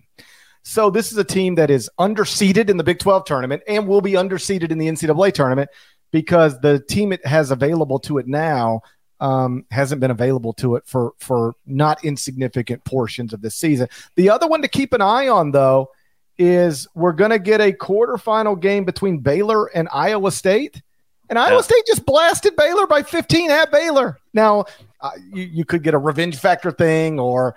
So 0.63 0.89
this 0.89 1.11
is 1.11 1.17
a 1.17 1.23
team 1.23 1.55
that 1.55 1.69
is 1.69 1.89
underseeded 1.99 2.69
in 2.69 2.77
the 2.77 2.83
Big 2.83 2.99
12 2.99 3.25
tournament 3.25 3.63
and 3.67 3.87
will 3.87 4.01
be 4.01 4.13
underseeded 4.13 4.71
in 4.71 4.77
the 4.77 4.87
NCAA 4.87 5.33
tournament 5.33 5.69
because 6.11 6.59
the 6.61 6.79
team 6.79 7.11
it 7.11 7.25
has 7.25 7.51
available 7.51 7.99
to 7.99 8.17
it 8.17 8.27
now 8.27 8.81
um, 9.19 9.65
hasn't 9.71 10.01
been 10.01 10.11
available 10.11 10.53
to 10.53 10.75
it 10.75 10.83
for 10.85 11.13
for 11.17 11.55
not 11.65 12.03
insignificant 12.03 12.83
portions 12.83 13.33
of 13.33 13.41
this 13.41 13.55
season. 13.55 13.87
The 14.15 14.29
other 14.29 14.47
one 14.47 14.61
to 14.61 14.67
keep 14.67 14.93
an 14.93 15.01
eye 15.01 15.27
on, 15.27 15.51
though, 15.51 15.89
is 16.37 16.87
we're 16.93 17.13
going 17.13 17.31
to 17.31 17.39
get 17.39 17.61
a 17.61 17.71
quarterfinal 17.71 18.59
game 18.59 18.85
between 18.85 19.19
Baylor 19.19 19.67
and 19.67 19.87
Iowa 19.93 20.31
State. 20.31 20.81
And 21.29 21.39
Iowa 21.39 21.55
yeah. 21.55 21.61
State 21.61 21.83
just 21.87 22.05
blasted 22.05 22.55
Baylor 22.55 22.85
by 22.87 23.03
15 23.03 23.49
at 23.49 23.71
Baylor. 23.71 24.19
Now, 24.33 24.65
uh, 24.99 25.11
you, 25.31 25.43
you 25.43 25.65
could 25.65 25.83
get 25.83 25.93
a 25.93 25.97
revenge 25.97 26.37
factor 26.37 26.71
thing 26.71 27.19
or 27.19 27.55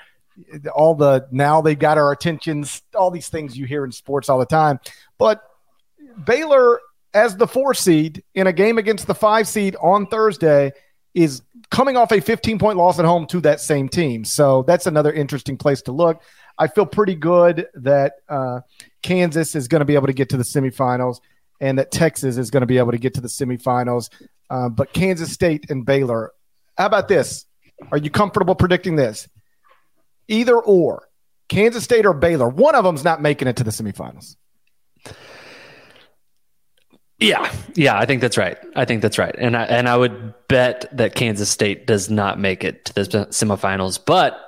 all 0.75 0.95
the 0.95 1.27
now 1.31 1.61
they've 1.61 1.79
got 1.79 1.99
our 1.99 2.13
attentions, 2.13 2.83
all 2.95 3.11
these 3.11 3.29
things 3.29 3.57
you 3.57 3.67
hear 3.67 3.85
in 3.85 3.93
sports 3.93 4.29
all 4.29 4.39
the 4.39 4.47
time. 4.47 4.79
But 5.19 5.43
Baylor 6.25 6.81
as 7.15 7.37
the 7.37 7.47
four 7.47 7.75
seed 7.75 8.23
in 8.35 8.47
a 8.47 8.53
game 8.53 8.79
against 8.79 9.07
the 9.07 9.15
five 9.15 9.49
seed 9.49 9.77
on 9.81 10.07
Thursday 10.07 10.73
is 11.15 11.41
coming 11.71 11.97
off 11.97 12.13
a 12.13 12.21
15 12.21 12.59
point 12.59 12.77
loss 12.77 12.99
at 12.99 13.07
home 13.07 13.27
to 13.27 13.41
that 13.41 13.61
same 13.61 13.89
team. 13.89 14.25
So 14.25 14.63
that's 14.65 14.87
another 14.87 15.13
interesting 15.13 15.57
place 15.57 15.81
to 15.83 15.93
look. 15.93 16.23
I 16.59 16.69
feel 16.69 16.87
pretty 16.87 17.15
good 17.15 17.69
that 17.75 18.15
uh, 18.29 18.61
Kansas 19.03 19.55
is 19.55 19.67
going 19.67 19.81
to 19.81 19.87
be 19.87 19.95
able 19.95 20.07
to 20.07 20.13
get 20.13 20.29
to 20.31 20.37
the 20.37 20.43
semifinals 20.43 21.21
and 21.61 21.79
that 21.79 21.91
Texas 21.91 22.37
is 22.37 22.51
going 22.51 22.63
to 22.63 22.67
be 22.67 22.79
able 22.79 22.93
to 22.93 22.99
get 22.99 23.15
to 23.15 23.21
the 23.21 23.29
semifinals. 23.29 24.11
Uh, 24.51 24.69
but 24.69 24.93
Kansas 24.93 25.33
State 25.33 25.71
and 25.71 25.85
Baylor, 25.85 26.33
how 26.77 26.87
about 26.87 27.09
this? 27.09 27.47
Are 27.91 27.99
you 27.99 28.11
comfortable 28.11 28.55
predicting 28.55 28.97
this? 28.97 29.29
Either 30.29 30.59
or, 30.59 31.09
Kansas 31.49 31.85
State 31.85 32.07
or 32.07 32.15
Baylor, 32.15 32.49
one 32.49 32.75
of 32.75 32.85
them's 32.85 33.05
not 33.05 33.23
making 33.23 33.49
it 33.49 33.57
to 33.57 33.65
the 33.65 33.71
semifinals. 33.71 34.37
Yeah, 37.19 37.51
yeah, 37.75 37.99
I 37.99 38.05
think 38.05 38.21
that's 38.21 38.37
right. 38.37 38.59
I 38.75 38.85
think 38.85 39.01
that's 39.01 39.17
right, 39.17 39.35
and 39.39 39.57
I 39.57 39.65
and 39.65 39.89
I 39.89 39.97
would 39.97 40.35
bet 40.49 40.85
that 40.93 41.15
Kansas 41.15 41.49
State 41.49 41.87
does 41.87 42.11
not 42.11 42.39
make 42.39 42.63
it 42.63 42.85
to 42.87 42.93
the 42.93 43.03
semifinals. 43.31 43.99
But 44.05 44.39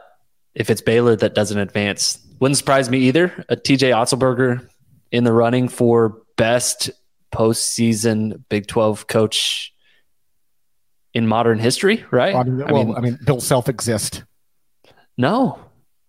if 0.55 0.69
it's 0.69 0.83
Baylor 0.83 1.17
that 1.17 1.35
doesn't 1.35 1.57
advance, 1.57 2.19
wouldn't 2.41 2.59
surprise 2.59 2.91
me 2.91 2.99
either. 2.99 3.45
A 3.49 3.57
TJ 3.57 3.95
Otzelberger 3.95 4.69
in 5.11 5.25
the 5.25 5.33
running 5.33 5.69
for 5.69 6.21
best 6.39 6.91
postseason 7.31 8.43
Big 8.49 8.67
Twelve 8.67 9.07
coach 9.07 9.75
in 11.13 11.27
modern 11.27 11.59
history, 11.59 12.05
right? 12.11 12.33
Well, 12.33 12.65
I 12.67 12.73
mean, 12.73 12.97
I 12.97 13.01
mean 13.01 13.19
Bill 13.27 13.41
Self 13.41 13.69
exists. 13.69 14.23
No, 15.19 15.59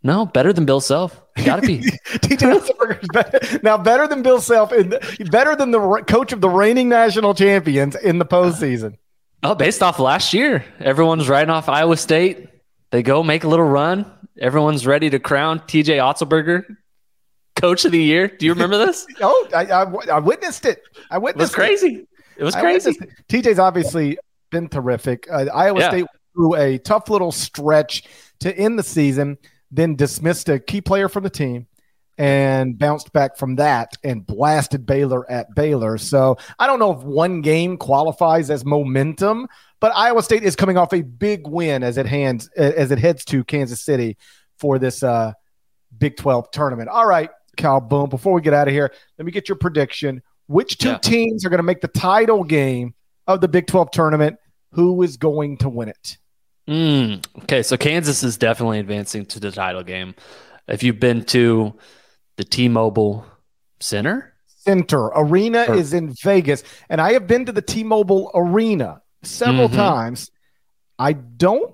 no, 0.04 0.26
better 0.26 0.54
than 0.54 0.66
Bill 0.66 0.80
Self. 0.80 1.22
Got 1.44 1.58
to 1.58 1.68
be. 1.68 1.80
TJ 2.06 3.12
better, 3.12 3.60
now 3.64 3.78
better 3.78 4.08
than 4.08 4.22
Bill 4.22 4.40
Self 4.40 4.72
and 4.72 4.98
better 5.30 5.56
than 5.56 5.72
the 5.72 6.04
coach 6.08 6.32
of 6.32 6.40
the 6.40 6.50
reigning 6.50 6.88
national 6.88 7.34
champions 7.34 7.96
in 7.96 8.20
the 8.20 8.26
postseason. 8.26 8.98
Oh, 9.44 9.56
based 9.56 9.82
off 9.82 10.00
last 10.00 10.34
year, 10.34 10.66
everyone's 10.80 11.28
riding 11.28 11.50
off 11.50 11.70
Iowa 11.70 11.98
State. 11.98 12.48
They 12.92 13.04
go 13.04 13.24
make 13.24 13.44
a 13.44 13.48
little 13.48 13.66
run. 13.66 14.06
Everyone's 14.40 14.86
ready 14.86 15.10
to 15.10 15.20
crown 15.20 15.60
TJ 15.60 15.98
Otzelberger 15.98 16.78
coach 17.60 17.86
of 17.86 17.92
the 17.92 18.02
year. 18.02 18.28
Do 18.28 18.46
you 18.46 18.54
remember 18.54 18.78
this? 18.78 19.06
oh, 19.22 19.48
I, 19.54 19.66
I, 19.66 19.84
I, 20.16 20.20
witnessed 20.20 20.66
it. 20.66 20.82
I 21.12 21.18
witnessed 21.18 21.54
it. 21.54 21.56
Was 21.56 21.56
crazy. 21.56 21.96
It, 21.96 22.08
it 22.38 22.44
was 22.44 22.56
crazy. 22.56 22.98
TJ's 23.28 23.60
obviously 23.60 24.18
been 24.50 24.70
terrific. 24.70 25.28
Uh, 25.32 25.46
Iowa 25.54 25.80
yeah. 25.80 25.90
State 25.90 26.06
through 26.34 26.56
a 26.56 26.78
tough 26.80 27.10
little 27.10 27.32
stretch 27.32 28.04
to 28.40 28.58
end 28.58 28.80
the 28.80 28.84
season 28.84 29.38
then 29.72 29.96
dismissed 29.96 30.50
a 30.50 30.60
key 30.60 30.82
player 30.82 31.10
from 31.10 31.24
the 31.24 31.30
team 31.30 31.68
and 32.18 32.78
bounced 32.78 33.14
back 33.14 33.38
from 33.38 33.56
that 33.56 33.94
and 34.04 34.26
blasted 34.26 34.86
Baylor 34.86 35.30
at 35.32 35.54
Baylor. 35.56 35.98
So 35.98 36.38
I 36.58 36.68
don't 36.68 36.80
know 36.80 36.92
if 36.92 37.02
one 37.04 37.42
game 37.42 37.78
qualifies 37.78 38.50
as 38.50 38.66
momentum, 38.66 39.48
but 39.80 39.94
Iowa 39.96 40.22
State 40.22 40.44
is 40.44 40.56
coming 40.56 40.78
off 40.78 40.94
a 40.94 41.02
big 41.02 41.48
win 41.48 41.84
as 41.84 41.98
it 41.98 42.06
hands 42.06 42.50
as 42.58 42.92
it 42.92 43.00
heads 43.00 43.24
to 43.26 43.44
Kansas 43.46 43.82
City 43.82 44.18
for 44.58 44.80
this 44.80 45.02
uh, 45.02 45.32
Big 45.98 46.18
12 46.18 46.52
tournament. 46.52 46.90
All 46.90 47.08
right, 47.08 47.30
Kyle 47.60 47.80
Boone, 47.80 48.10
before 48.10 48.34
we 48.34 48.42
get 48.42 48.54
out 48.54 48.68
of 48.68 48.74
here, 48.74 48.92
let 49.18 49.26
me 49.26 49.32
get 49.32 49.48
your 49.48 49.58
prediction. 49.58 50.22
Which 50.48 50.80
two 50.80 50.90
yeah. 50.90 50.98
teams 50.98 51.46
are 51.46 51.50
going 51.50 51.60
to 51.60 51.64
make 51.64 51.82
the 51.82 51.88
title 51.88 52.44
game 52.44 52.96
of 53.28 53.42
the 53.42 53.48
Big 53.48 53.68
12 53.68 53.92
tournament? 53.92 54.38
Who 54.72 55.04
is 55.04 55.18
going 55.18 55.58
to 55.58 55.70
win 55.70 55.90
it? 55.90 56.18
Mm, 56.68 57.26
okay, 57.44 57.64
so 57.64 57.78
Kansas 57.78 58.24
is 58.24 58.38
definitely 58.38 58.80
advancing 58.80 59.26
to 59.28 59.40
the 59.40 59.52
title 59.52 59.84
game. 59.84 60.16
If 60.68 60.84
you've 60.84 61.00
been 61.00 61.24
to 61.26 61.76
the 62.38 62.44
T-Mobile 62.44 63.26
Center, 63.80 64.34
Center 64.46 65.08
Arena 65.08 65.66
or, 65.68 65.76
is 65.76 65.94
in 65.94 66.14
Vegas, 66.24 66.64
and 66.90 67.02
I 67.02 67.14
have 67.14 67.28
been 67.28 67.46
to 67.46 67.52
the 67.52 67.62
T-Mobile 67.62 68.32
Arena 68.36 69.02
several 69.24 69.68
mm-hmm. 69.68 69.78
times. 69.78 70.32
I 71.00 71.14
don't 71.14 71.74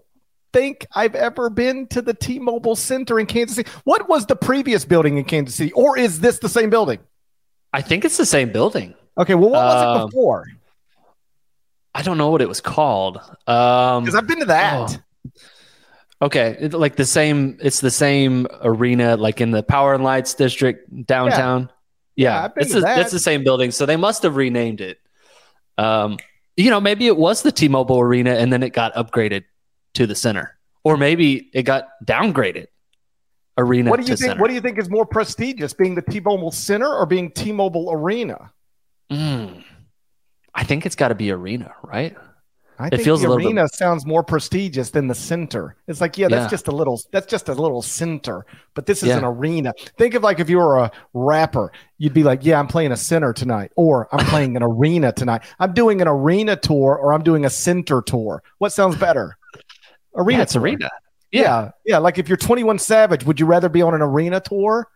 think 0.56 0.88
I've 0.94 1.16
ever 1.16 1.50
been 1.50 1.86
to 1.88 2.02
the 2.02 2.14
T-Mobile 2.14 2.78
Center 2.78 3.20
in 3.20 3.26
Kansas 3.26 3.58
City. 3.58 3.70
What 3.84 4.08
was 4.08 4.26
the 4.26 4.38
previous 4.38 4.86
building 4.86 5.18
in 5.18 5.26
Kansas 5.26 5.54
City, 5.54 5.74
or 5.74 5.98
is 5.98 6.22
this 6.22 6.40
the 6.40 6.48
same 6.48 6.70
building? 6.70 7.00
I 7.74 7.82
think 7.82 8.06
it's 8.06 8.16
the 8.16 8.26
same 8.26 8.54
building. 8.54 8.94
Okay, 9.18 9.36
well, 9.36 9.50
what 9.50 9.66
was 9.66 9.84
it 9.84 9.88
um, 9.88 10.08
before? 10.08 10.46
I 11.94 12.04
don't 12.04 12.18
know 12.18 12.30
what 12.30 12.42
it 12.42 12.48
was 12.48 12.62
called. 12.62 13.18
Um, 13.48 14.06
because 14.06 14.16
I've 14.16 14.28
been 14.28 14.40
to 14.40 14.46
that. 14.46 14.98
Oh. 14.98 16.26
Okay, 16.28 16.56
it, 16.62 16.74
like 16.74 16.96
the 16.96 17.06
same. 17.06 17.58
It's 17.62 17.82
the 17.82 17.92
same 17.92 18.48
arena, 18.62 19.18
like 19.18 19.42
in 19.42 19.52
the 19.52 19.62
Power 19.62 19.94
and 19.94 20.06
Lights 20.06 20.36
district 20.36 21.06
downtown. 21.06 21.70
Yeah, 22.16 22.44
yeah, 22.44 22.50
it's 22.56 22.74
a, 22.74 22.80
that. 22.80 23.12
the 23.12 23.20
same 23.20 23.44
building. 23.44 23.72
So 23.72 23.86
they 23.86 23.98
must 23.98 24.24
have 24.24 24.38
renamed 24.38 24.80
it. 24.80 25.00
Um, 25.78 26.18
you 26.56 26.70
know, 26.70 26.80
maybe 26.80 27.08
it 27.08 27.18
was 27.18 27.42
the 27.42 27.52
T-Mobile 27.52 28.00
Arena, 28.00 28.32
and 28.32 28.54
then 28.54 28.64
it 28.64 28.70
got 28.70 28.94
upgraded 28.94 29.44
to 29.96 30.08
the 30.08 30.16
center, 30.16 30.58
or 30.84 30.98
maybe 30.98 31.50
it 31.54 31.64
got 31.64 31.88
downgraded. 32.06 32.68
Arena. 33.58 33.90
What 33.90 34.02
do 34.02 34.04
you 34.04 34.18
think? 34.18 34.20
Center. 34.20 34.42
What 34.42 34.50
do 34.50 34.54
you 34.54 34.62
think 34.62 34.78
is 34.78 34.90
more 34.90 35.06
prestigious, 35.06 35.74
being 35.74 35.96
the 35.96 36.02
T-Mobile 36.02 36.52
Center 36.52 36.94
or 36.94 37.06
being 37.06 37.32
T-Mobile 37.32 37.90
Arena? 37.92 38.52
Mm. 39.12 39.64
I 40.54 40.64
think 40.64 40.86
it's 40.86 40.96
got 40.96 41.10
to 41.10 41.16
be 41.16 41.32
arena, 41.32 41.74
right? 41.84 42.16
I 42.78 42.90
think 42.90 43.04
feels 43.04 43.22
the 43.22 43.32
arena 43.32 43.64
bit... 43.64 43.74
sounds 43.74 44.06
more 44.06 44.24
prestigious 44.24 44.90
than 44.90 45.08
the 45.08 45.16
center. 45.16 45.78
It's 45.88 46.02
like, 46.02 46.18
yeah, 46.18 46.28
that's 46.28 46.46
yeah. 46.46 46.50
just 46.50 46.68
a 46.68 46.72
little, 46.72 47.00
that's 47.12 47.26
just 47.26 47.48
a 47.48 47.54
little 47.54 47.82
center, 47.82 48.46
but 48.74 48.86
this 48.86 49.02
is 49.02 49.10
yeah. 49.10 49.20
an 49.20 49.24
arena. 49.24 49.74
Think 49.98 50.14
of 50.14 50.24
like 50.24 50.40
if 50.40 50.50
you 50.50 50.58
were 50.58 50.78
a 50.78 50.92
rapper, 51.14 51.72
you'd 51.98 52.14
be 52.14 52.24
like, 52.24 52.44
yeah, 52.44 52.60
I'm 52.60 52.68
playing 52.68 52.92
a 52.92 52.98
center 52.98 53.32
tonight, 53.32 53.72
or 53.78 54.14
I'm 54.14 54.26
playing 54.26 54.58
an 54.58 54.64
arena 54.64 55.14
tonight. 55.14 55.44
I'm 55.60 55.74
doing 55.74 56.02
an 56.02 56.08
arena 56.08 56.58
tour, 56.58 56.98
or 56.98 57.14
I'm 57.14 57.24
doing 57.24 57.46
a 57.46 57.50
center 57.50 58.02
tour. 58.02 58.44
What 58.58 58.74
sounds 58.74 58.98
better? 58.98 59.38
Arena. 60.16 60.40
Yeah, 60.40 60.44
it's 60.44 60.56
arena. 60.56 60.90
Yeah. 61.32 61.42
yeah, 61.42 61.72
yeah. 61.86 61.98
Like 61.98 62.18
if 62.18 62.28
you're 62.28 62.38
21 62.38 62.80
Savage, 62.80 63.26
would 63.26 63.40
you 63.40 63.46
rather 63.46 63.70
be 63.70 63.82
on 63.82 63.94
an 63.94 64.02
arena 64.02 64.40
tour, 64.40 64.88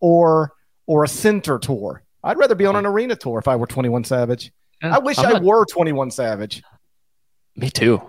or 0.00 0.52
or 0.86 1.04
a 1.04 1.08
center 1.08 1.58
tour? 1.58 2.02
I'd 2.22 2.38
rather 2.38 2.54
be 2.54 2.66
on 2.66 2.76
an 2.76 2.86
arena 2.86 3.16
tour 3.16 3.38
if 3.38 3.48
I 3.48 3.56
were 3.56 3.66
21 3.66 4.04
Savage. 4.04 4.52
Yeah, 4.82 4.96
I 4.96 4.98
wish 4.98 5.18
I'm 5.18 5.26
I 5.26 5.32
not, 5.32 5.42
were 5.42 5.64
21 5.66 6.10
Savage. 6.10 6.62
Me 7.56 7.70
too. 7.70 8.00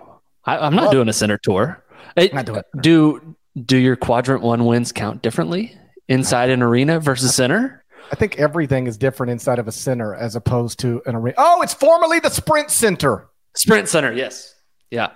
I, 0.44 0.66
am 0.66 0.74
not 0.74 0.92
doing 0.92 1.08
a 1.08 1.12
center 1.12 1.38
tour. 1.38 1.82
It, 2.16 2.34
not 2.34 2.46
doing 2.46 2.62
do 2.80 3.36
do 3.64 3.76
your 3.76 3.96
quadrant 3.96 4.42
one 4.42 4.64
wins 4.64 4.92
count 4.92 5.22
differently 5.22 5.76
inside 6.08 6.50
an 6.50 6.62
arena 6.62 7.00
versus 7.00 7.34
center? 7.34 7.84
I 8.10 8.14
think 8.14 8.38
everything 8.38 8.86
is 8.86 8.98
different 8.98 9.30
inside 9.30 9.58
of 9.58 9.68
a 9.68 9.72
center 9.72 10.14
as 10.14 10.36
opposed 10.36 10.78
to 10.80 11.02
an 11.06 11.14
arena. 11.14 11.34
Oh, 11.38 11.62
it's 11.62 11.74
formerly 11.74 12.20
the 12.20 12.28
Sprint 12.28 12.70
Center. 12.70 13.28
Sprint 13.54 13.88
Center, 13.88 14.12
yes. 14.12 14.54
Yeah. 14.90 15.10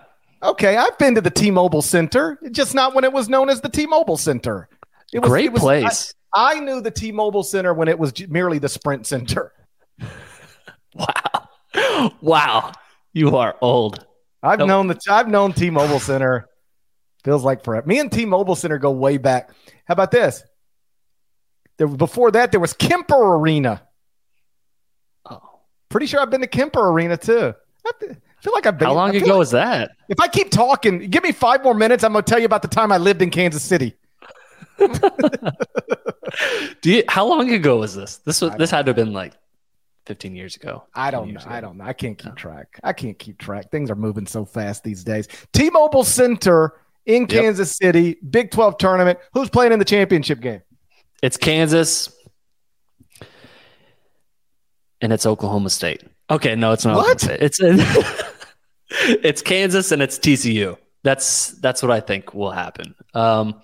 Okay, 0.46 0.76
I've 0.76 0.96
been 0.98 1.14
to 1.16 1.20
the 1.20 1.30
T-Mobile 1.30 1.82
Center, 1.82 2.38
just 2.50 2.74
not 2.74 2.94
when 2.94 3.04
it 3.04 3.12
was 3.12 3.28
known 3.28 3.48
as 3.48 3.60
the 3.60 3.68
T-Mobile 3.68 4.16
Center. 4.16 4.68
It 5.12 5.20
was, 5.20 5.28
Great 5.28 5.46
it 5.46 5.52
was, 5.52 5.62
place. 5.62 6.14
I, 6.34 6.54
I, 6.56 6.60
knew 6.60 6.80
the 6.80 6.90
T-Mobile 6.90 7.42
Center 7.42 7.74
when 7.74 7.88
it 7.88 7.98
was 7.98 8.12
merely 8.28 8.58
the 8.58 8.68
Sprint 8.68 9.06
Center. 9.06 9.52
wow 10.94 11.36
wow, 12.20 12.72
you 13.12 13.36
are 13.36 13.56
old. 13.60 14.04
I've 14.42 14.58
Nope. 14.58 14.68
known 14.68 14.86
the 14.86 15.00
I've 15.08 15.28
known 15.28 15.52
T-Mobile 15.52 16.00
Center. 16.00 16.48
Feels 17.24 17.42
like 17.42 17.64
forever. 17.64 17.86
Me 17.86 17.98
and 17.98 18.10
T-Mobile 18.10 18.54
Center 18.54 18.78
go 18.78 18.92
way 18.92 19.16
back. 19.16 19.50
How 19.86 19.92
about 19.92 20.10
this? 20.10 20.44
There, 21.78 21.88
before 21.88 22.30
that, 22.32 22.52
there 22.52 22.60
was 22.60 22.72
Kemper 22.72 23.36
Arena. 23.36 23.82
Oh. 25.28 25.40
Pretty 25.88 26.06
sure 26.06 26.20
I've 26.20 26.30
been 26.30 26.40
to 26.42 26.46
Kemper 26.46 26.88
Arena 26.90 27.16
too. 27.16 27.54
Feel 28.46 28.54
like 28.54 28.66
I've 28.66 28.78
been. 28.78 28.86
How 28.86 28.94
long 28.94 29.16
ago 29.16 29.26
like- 29.26 29.38
was 29.38 29.50
that? 29.50 29.90
if 30.08 30.20
I 30.20 30.28
keep 30.28 30.52
talking, 30.52 31.10
give 31.10 31.24
me 31.24 31.32
five 31.32 31.64
more 31.64 31.74
minutes. 31.74 32.04
I'm 32.04 32.12
going 32.12 32.24
to 32.24 32.30
tell 32.30 32.38
you 32.38 32.46
about 32.46 32.62
the 32.62 32.68
time 32.68 32.92
I 32.92 32.96
lived 32.96 33.20
in 33.20 33.30
Kansas 33.30 33.64
City. 33.64 33.96
Do 34.78 34.88
you, 36.84 37.02
how 37.08 37.26
long 37.26 37.52
ago 37.52 37.78
was 37.78 37.96
this? 37.96 38.18
This 38.18 38.40
was 38.40 38.52
this 38.52 38.70
had 38.70 38.86
to 38.86 38.90
have 38.90 38.96
been 38.96 39.12
like 39.12 39.32
15 40.04 40.36
years 40.36 40.54
ago. 40.54 40.84
I 40.94 41.10
don't 41.10 41.32
know. 41.32 41.40
I 41.44 41.60
don't 41.60 41.76
know. 41.76 41.84
I 41.84 41.92
can't 41.92 42.16
keep 42.16 42.36
track. 42.36 42.78
I 42.84 42.92
can't 42.92 43.18
keep 43.18 43.36
track. 43.36 43.72
Things 43.72 43.90
are 43.90 43.96
moving 43.96 44.28
so 44.28 44.44
fast 44.44 44.84
these 44.84 45.02
days. 45.02 45.26
T-Mobile 45.52 46.04
Center 46.04 46.74
in 47.04 47.26
Kansas 47.26 47.76
City, 47.76 48.16
Big 48.30 48.52
12 48.52 48.78
tournament. 48.78 49.18
Who's 49.32 49.50
playing 49.50 49.72
in 49.72 49.80
the 49.80 49.84
championship 49.84 50.38
game? 50.38 50.62
It's 51.20 51.36
Kansas 51.36 52.14
and 55.00 55.12
it's 55.12 55.26
Oklahoma 55.26 55.70
State. 55.70 56.04
Okay, 56.28 56.56
no, 56.56 56.72
it's 56.72 56.84
not. 56.84 56.96
What? 56.96 57.22
It's 57.24 57.60
it's 58.90 59.42
Kansas 59.42 59.92
and 59.92 60.02
it's 60.02 60.18
TCU. 60.18 60.76
That's 61.02 61.52
that's 61.52 61.82
what 61.82 61.90
I 61.90 62.00
think 62.00 62.34
will 62.34 62.50
happen. 62.50 62.94
Um, 63.14 63.60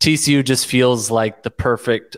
TCU 0.00 0.44
just 0.44 0.66
feels 0.66 1.10
like 1.10 1.42
the 1.42 1.50
perfect. 1.50 2.16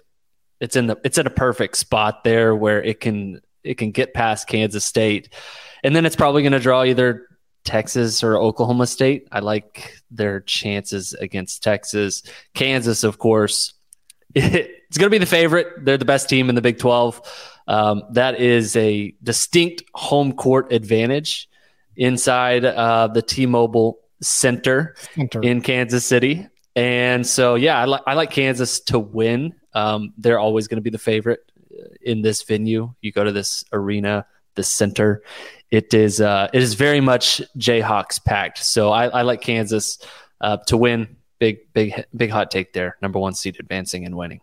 It's 0.61 0.77
in 0.77 0.87
the 0.87 0.99
it's 1.05 1.19
in 1.19 1.27
a 1.27 1.31
perfect 1.31 1.77
spot 1.77 2.25
there 2.25 2.55
where 2.55 2.83
it 2.83 3.01
can 3.01 3.41
it 3.65 3.79
can 3.79 3.91
get 3.91 4.15
past 4.15 4.49
Kansas 4.49 4.85
State, 4.85 5.35
and 5.83 5.95
then 5.95 6.07
it's 6.07 6.17
probably 6.17 6.43
going 6.43 6.53
to 6.53 6.61
draw 6.61 6.85
either 6.85 7.27
Texas 7.65 8.23
or 8.23 8.37
Oklahoma 8.37 8.87
State. 8.87 9.29
I 9.31 9.41
like 9.41 9.99
their 10.11 10.41
chances 10.41 11.15
against 11.15 11.63
Texas. 11.63 12.23
Kansas, 12.55 13.05
of 13.05 13.19
course, 13.19 13.75
it's 14.35 14.99
going 14.99 15.07
to 15.07 15.15
be 15.15 15.19
the 15.19 15.27
favorite. 15.27 15.85
They're 15.85 15.99
the 15.99 16.05
best 16.05 16.29
team 16.29 16.49
in 16.49 16.55
the 16.55 16.63
Big 16.63 16.79
12. 16.79 17.21
Um, 17.69 18.03
that 18.13 18.41
is 18.41 18.75
a 18.77 19.15
distinct 19.23 19.85
home 19.95 20.33
court 20.33 20.73
advantage 20.73 21.49
inside 21.97 22.65
uh, 22.65 23.09
the 23.09 23.23
T-Mobile 23.23 23.99
Center 24.21 24.95
Center. 25.15 25.43
in 25.43 25.61
Kansas 25.61 26.05
City. 26.07 26.47
And 26.75 27.27
so, 27.27 27.55
yeah, 27.57 27.79
I, 27.79 27.85
like 27.85 28.03
I 28.07 28.15
like 28.15 28.31
Kansas 28.31 28.81
to 28.81 28.99
win. 28.99 29.55
Um, 29.75 30.15
they're 30.17 30.39
always 30.39 30.69
going 30.69 30.77
to 30.77 30.83
be 30.83 30.91
the 30.91 30.99
favorite 30.99 31.41
uh, 31.73 31.89
in 32.03 32.23
this 32.23 32.43
venue. 32.43 32.93
You 33.01 33.13
go 33.13 33.25
to 33.25 33.33
this 33.33 33.65
arena, 33.73 34.27
the 34.55 34.63
center. 34.63 35.23
It 35.71 35.93
is 35.93 36.21
uh, 36.21 36.49
it 36.53 36.63
is 36.63 36.75
very 36.75 37.01
much 37.01 37.43
Jayhawks 37.59 38.23
packed. 38.25 38.59
So 38.59 38.91
I, 38.91 39.09
I 39.09 39.23
like 39.23 39.41
Kansas 39.41 39.99
uh, 40.41 40.59
to 40.67 40.77
win. 40.77 41.17
Big 41.39 41.73
big 41.73 42.05
big 42.17 42.31
hot 42.31 42.51
take 42.51 42.73
there. 42.73 42.97
Number 43.03 43.19
one 43.19 43.35
seed 43.35 43.57
advancing 43.59 44.07
and 44.07 44.17
winning. 44.17 44.41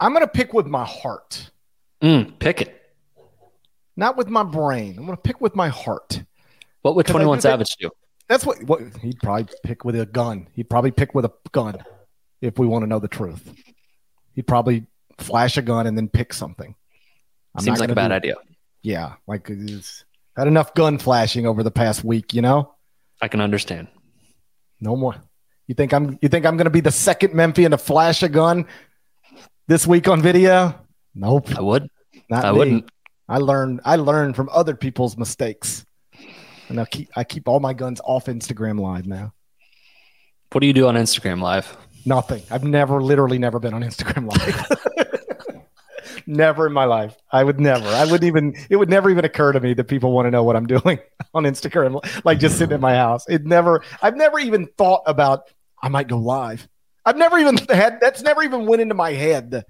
I'm 0.00 0.12
going 0.12 0.24
to 0.24 0.30
pick 0.32 0.54
with 0.54 0.66
my 0.66 0.84
heart, 0.84 1.50
Mm, 2.02 2.38
pick 2.38 2.62
it. 2.62 2.79
Not 4.00 4.16
with 4.16 4.28
my 4.28 4.42
brain. 4.42 4.96
I'm 4.98 5.04
going 5.06 5.16
to 5.16 5.22
pick 5.22 5.40
with 5.40 5.54
my 5.54 5.68
heart. 5.68 6.22
What 6.82 6.96
would 6.96 7.06
Twenty 7.06 7.26
One 7.26 7.38
do 7.38 7.42
think- 7.42 7.52
Savage 7.52 7.76
do? 7.78 7.90
That's 8.28 8.46
what, 8.46 8.62
what 8.64 8.80
he'd 9.02 9.18
probably 9.20 9.48
pick 9.64 9.84
with 9.84 9.98
a 9.98 10.06
gun. 10.06 10.48
He'd 10.54 10.70
probably 10.70 10.92
pick 10.92 11.14
with 11.14 11.24
a 11.24 11.32
gun 11.50 11.78
if 12.40 12.58
we 12.58 12.66
want 12.66 12.84
to 12.84 12.86
know 12.88 13.00
the 13.00 13.08
truth. 13.08 13.52
He'd 14.34 14.46
probably 14.46 14.86
flash 15.18 15.56
a 15.56 15.62
gun 15.62 15.86
and 15.88 15.96
then 15.96 16.08
pick 16.08 16.32
something. 16.32 16.74
I'm 17.56 17.64
Seems 17.64 17.78
not 17.80 17.88
like 17.88 17.90
a 17.90 17.94
bad 17.96 18.08
do 18.08 18.14
idea. 18.14 18.34
Yeah, 18.82 19.14
like 19.26 19.48
had 20.36 20.46
enough 20.46 20.74
gun 20.74 20.98
flashing 20.98 21.44
over 21.44 21.64
the 21.64 21.72
past 21.72 22.04
week. 22.04 22.32
You 22.32 22.40
know, 22.42 22.72
I 23.20 23.26
can 23.26 23.40
understand. 23.40 23.88
no 24.80 24.94
more. 24.96 25.16
You 25.66 25.74
think 25.74 25.92
I'm? 25.92 26.16
You 26.22 26.28
think 26.28 26.46
I'm 26.46 26.56
going 26.56 26.64
to 26.66 26.70
be 26.70 26.80
the 26.80 26.92
second 26.92 27.34
Memphian 27.34 27.72
to 27.72 27.78
flash 27.78 28.22
a 28.22 28.28
gun 28.28 28.64
this 29.66 29.88
week 29.88 30.06
on 30.06 30.22
video? 30.22 30.74
Nope, 31.16 31.56
I 31.58 31.60
would. 31.60 31.88
not 32.28 32.44
I 32.44 32.52
me. 32.52 32.58
wouldn't. 32.58 32.90
I 33.30 33.38
learned. 33.38 33.80
I 33.84 33.94
learned 33.94 34.34
from 34.34 34.48
other 34.52 34.74
people's 34.74 35.16
mistakes, 35.16 35.86
and 36.68 36.80
I 36.80 36.84
keep. 36.84 37.08
I 37.16 37.22
keep 37.22 37.46
all 37.46 37.60
my 37.60 37.72
guns 37.72 38.00
off 38.04 38.26
Instagram 38.26 38.80
Live 38.80 39.06
now. 39.06 39.32
What 40.50 40.62
do 40.62 40.66
you 40.66 40.72
do 40.72 40.88
on 40.88 40.96
Instagram 40.96 41.40
Live? 41.40 41.76
Nothing. 42.04 42.42
I've 42.50 42.64
never, 42.64 43.00
literally, 43.00 43.38
never 43.38 43.60
been 43.60 43.72
on 43.72 43.82
Instagram 43.90 44.28
Live. 44.28 45.62
never 46.26 46.66
in 46.66 46.72
my 46.72 46.86
life. 46.86 47.16
I 47.30 47.44
would 47.44 47.60
never. 47.60 47.86
I 47.86 48.02
wouldn't 48.02 48.24
even. 48.24 48.56
It 48.68 48.74
would 48.74 48.90
never 48.90 49.08
even 49.10 49.24
occur 49.24 49.52
to 49.52 49.60
me 49.60 49.74
that 49.74 49.84
people 49.84 50.10
want 50.10 50.26
to 50.26 50.32
know 50.32 50.42
what 50.42 50.56
I'm 50.56 50.66
doing 50.78 50.98
on 51.32 51.44
Instagram. 51.44 52.02
Like 52.24 52.40
just 52.40 52.58
sitting 52.58 52.74
in 52.74 52.80
my 52.80 52.96
house. 52.96 53.28
It 53.28 53.44
never. 53.44 53.84
I've 54.02 54.16
never 54.16 54.40
even 54.40 54.66
thought 54.76 55.04
about. 55.06 55.44
I 55.80 55.88
might 55.88 56.08
go 56.08 56.18
live. 56.18 56.68
I've 57.06 57.16
never 57.16 57.38
even 57.38 57.58
had. 57.68 58.00
That's 58.00 58.22
never 58.22 58.42
even 58.42 58.66
went 58.66 58.82
into 58.82 58.94
my 58.94 59.12
head. 59.12 59.64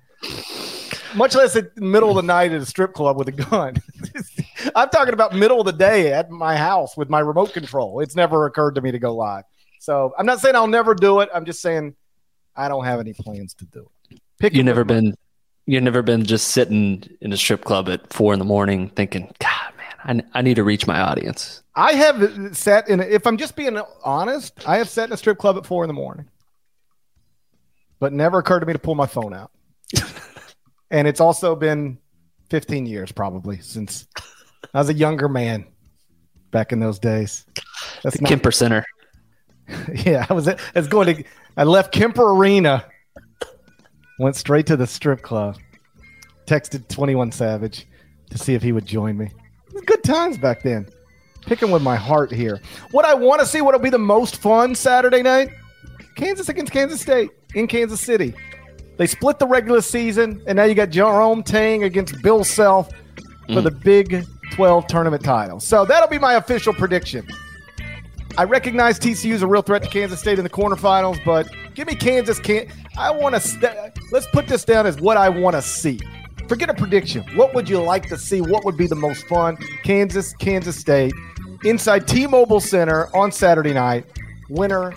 Much 1.14 1.34
less 1.34 1.56
at 1.56 1.74
the 1.74 1.80
middle 1.80 2.10
of 2.10 2.16
the 2.16 2.22
night 2.22 2.52
at 2.52 2.60
a 2.60 2.66
strip 2.66 2.92
club 2.92 3.16
with 3.16 3.28
a 3.28 3.32
gun. 3.32 3.76
I'm 4.74 4.88
talking 4.90 5.14
about 5.14 5.34
middle 5.34 5.60
of 5.60 5.66
the 5.66 5.72
day 5.72 6.12
at 6.12 6.30
my 6.30 6.56
house 6.56 6.96
with 6.96 7.08
my 7.08 7.20
remote 7.20 7.52
control. 7.52 8.00
It's 8.00 8.14
never 8.14 8.46
occurred 8.46 8.76
to 8.76 8.80
me 8.80 8.92
to 8.92 8.98
go 8.98 9.14
live. 9.14 9.44
So 9.80 10.14
I'm 10.18 10.26
not 10.26 10.40
saying 10.40 10.54
I'll 10.54 10.66
never 10.66 10.94
do 10.94 11.20
it. 11.20 11.28
I'm 11.34 11.44
just 11.44 11.62
saying 11.62 11.94
I 12.54 12.68
don't 12.68 12.84
have 12.84 13.00
any 13.00 13.12
plans 13.12 13.54
to 13.54 13.64
do 13.64 13.88
it. 14.10 14.20
Pick 14.38 14.54
you 14.54 14.62
never 14.62 14.84
been 14.84 15.14
you've 15.66 15.82
never 15.82 16.02
been 16.02 16.24
just 16.24 16.48
sitting 16.48 17.04
in 17.20 17.32
a 17.32 17.36
strip 17.36 17.64
club 17.64 17.88
at 17.88 18.12
four 18.12 18.32
in 18.32 18.38
the 18.38 18.44
morning 18.44 18.88
thinking, 18.90 19.32
God, 19.38 19.72
man, 19.76 20.24
I, 20.32 20.38
I 20.38 20.42
need 20.42 20.54
to 20.54 20.64
reach 20.64 20.86
my 20.86 21.00
audience. 21.00 21.62
I 21.74 21.92
have 21.92 22.56
sat 22.56 22.88
in. 22.88 23.00
If 23.00 23.26
I'm 23.26 23.36
just 23.36 23.56
being 23.56 23.80
honest, 24.04 24.66
I 24.66 24.78
have 24.78 24.88
sat 24.88 25.08
in 25.08 25.12
a 25.12 25.16
strip 25.16 25.38
club 25.38 25.56
at 25.56 25.66
four 25.66 25.84
in 25.84 25.88
the 25.88 25.94
morning, 25.94 26.26
but 27.98 28.12
never 28.12 28.38
occurred 28.38 28.60
to 28.60 28.66
me 28.66 28.72
to 28.72 28.78
pull 28.78 28.94
my 28.94 29.06
phone 29.06 29.32
out. 29.32 29.50
and 30.90 31.06
it's 31.06 31.20
also 31.20 31.54
been 31.54 31.98
15 32.50 32.86
years 32.86 33.12
probably 33.12 33.58
since 33.60 34.06
I 34.74 34.78
was 34.78 34.88
a 34.88 34.94
younger 34.94 35.28
man 35.28 35.66
back 36.50 36.72
in 36.72 36.80
those 36.80 36.98
days. 36.98 37.46
That's 38.02 38.16
The 38.16 38.22
not, 38.22 38.28
Kemper 38.28 38.52
Center. 38.52 38.84
yeah, 39.94 40.26
I 40.28 40.32
was. 40.32 40.48
I 40.48 40.56
was 40.74 40.88
going 40.88 41.16
to. 41.16 41.24
I 41.56 41.64
left 41.64 41.92
Kemper 41.92 42.32
Arena, 42.32 42.84
went 44.18 44.36
straight 44.36 44.66
to 44.66 44.76
the 44.76 44.86
strip 44.86 45.22
club, 45.22 45.56
texted 46.46 46.88
Twenty 46.88 47.14
One 47.14 47.30
Savage 47.30 47.86
to 48.30 48.38
see 48.38 48.54
if 48.54 48.62
he 48.62 48.72
would 48.72 48.86
join 48.86 49.16
me. 49.16 49.30
Good 49.86 50.02
times 50.02 50.38
back 50.38 50.62
then. 50.62 50.88
Picking 51.46 51.70
with 51.70 51.82
my 51.82 51.96
heart 51.96 52.30
here. 52.32 52.60
What 52.90 53.04
I 53.04 53.14
want 53.14 53.40
to 53.40 53.46
see, 53.46 53.60
what'll 53.60 53.80
be 53.80 53.90
the 53.90 53.98
most 53.98 54.36
fun 54.36 54.74
Saturday 54.74 55.22
night? 55.22 55.48
Kansas 56.16 56.48
against 56.48 56.72
Kansas 56.72 57.00
State 57.00 57.30
in 57.54 57.66
Kansas 57.66 58.00
City. 58.00 58.34
They 59.00 59.06
split 59.06 59.38
the 59.38 59.46
regular 59.46 59.80
season, 59.80 60.42
and 60.46 60.56
now 60.56 60.64
you 60.64 60.74
got 60.74 60.90
Jerome 60.90 61.42
Tang 61.42 61.84
against 61.84 62.20
Bill 62.20 62.44
Self 62.44 62.90
for 63.48 63.54
Mm. 63.54 63.64
the 63.64 63.70
Big 63.70 64.26
12 64.52 64.86
tournament 64.88 65.24
title. 65.24 65.58
So 65.58 65.86
that'll 65.86 66.06
be 66.10 66.18
my 66.18 66.34
official 66.34 66.74
prediction. 66.74 67.26
I 68.36 68.44
recognize 68.44 68.98
TCU 68.98 69.32
is 69.32 69.40
a 69.40 69.46
real 69.46 69.62
threat 69.62 69.82
to 69.84 69.88
Kansas 69.88 70.20
State 70.20 70.36
in 70.38 70.44
the 70.44 70.50
quarterfinals, 70.50 71.18
but 71.24 71.48
give 71.74 71.88
me 71.88 71.94
Kansas. 71.94 72.38
Can 72.38 72.66
I 72.98 73.10
want 73.10 73.34
to? 73.36 73.40
St- 73.40 73.72
let's 74.12 74.26
put 74.34 74.46
this 74.46 74.66
down 74.66 74.84
as 74.86 75.00
what 75.00 75.16
I 75.16 75.30
want 75.30 75.56
to 75.56 75.62
see. 75.62 75.98
Forget 76.46 76.68
a 76.68 76.74
prediction. 76.74 77.24
What 77.36 77.54
would 77.54 77.70
you 77.70 77.80
like 77.80 78.06
to 78.10 78.18
see? 78.18 78.42
What 78.42 78.66
would 78.66 78.76
be 78.76 78.86
the 78.86 78.96
most 78.96 79.26
fun? 79.28 79.56
Kansas, 79.82 80.34
Kansas 80.34 80.76
State, 80.76 81.14
inside 81.64 82.06
T-Mobile 82.06 82.60
Center 82.60 83.08
on 83.16 83.32
Saturday 83.32 83.72
night. 83.72 84.04
Winner, 84.50 84.92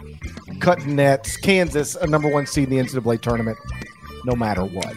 cutting 0.60 0.96
nets. 0.98 1.38
Kansas, 1.38 1.96
a 1.96 2.08
number 2.08 2.28
one 2.28 2.46
seed 2.46 2.66
in 2.66 2.72
the 2.72 2.84
NCAA 2.84 3.22
tournament, 3.22 3.58
no 4.26 4.36
matter 4.36 4.64
what. 4.64 4.96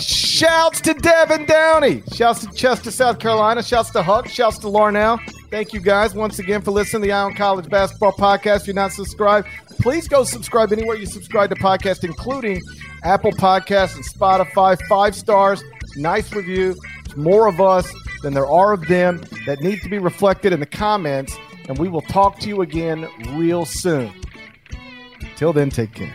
Shouts 0.00 0.80
to 0.82 0.94
Devin 0.94 1.46
Downey. 1.46 2.02
Shouts 2.12 2.46
to 2.46 2.52
Chester, 2.52 2.90
South 2.90 3.18
Carolina. 3.18 3.62
Shouts 3.62 3.90
to 3.90 4.02
Huck. 4.02 4.28
Shouts 4.28 4.58
to 4.58 4.68
Larnell. 4.68 5.18
Thank 5.50 5.72
you 5.72 5.80
guys 5.80 6.14
once 6.14 6.38
again 6.38 6.62
for 6.62 6.70
listening 6.70 7.02
to 7.02 7.06
the 7.08 7.12
Eye 7.12 7.22
on 7.22 7.34
College 7.34 7.68
Basketball 7.68 8.12
Podcast. 8.12 8.60
If 8.60 8.66
you're 8.68 8.74
not 8.74 8.92
subscribed, 8.92 9.48
please 9.80 10.06
go 10.06 10.22
subscribe 10.22 10.72
anywhere 10.72 10.96
you 10.96 11.06
subscribe 11.06 11.50
to 11.50 11.56
podcasts, 11.56 12.04
including 12.04 12.60
Apple 13.02 13.32
Podcasts 13.32 13.96
and 13.96 14.04
Spotify. 14.06 14.78
Five 14.88 15.16
stars, 15.16 15.62
nice 15.96 16.32
review. 16.32 16.76
There's 17.04 17.16
more 17.16 17.48
of 17.48 17.60
us 17.60 17.92
than 18.22 18.32
there 18.32 18.46
are 18.46 18.72
of 18.72 18.86
them 18.86 19.22
that 19.46 19.60
need 19.60 19.82
to 19.82 19.88
be 19.88 19.98
reflected 19.98 20.52
in 20.52 20.60
the 20.60 20.66
comments. 20.66 21.36
And 21.68 21.76
we 21.78 21.88
will 21.88 22.02
talk 22.02 22.38
to 22.40 22.48
you 22.48 22.62
again 22.62 23.08
real 23.34 23.64
soon. 23.64 24.12
Till 25.36 25.52
then, 25.52 25.70
take 25.70 25.92
care. 25.94 26.14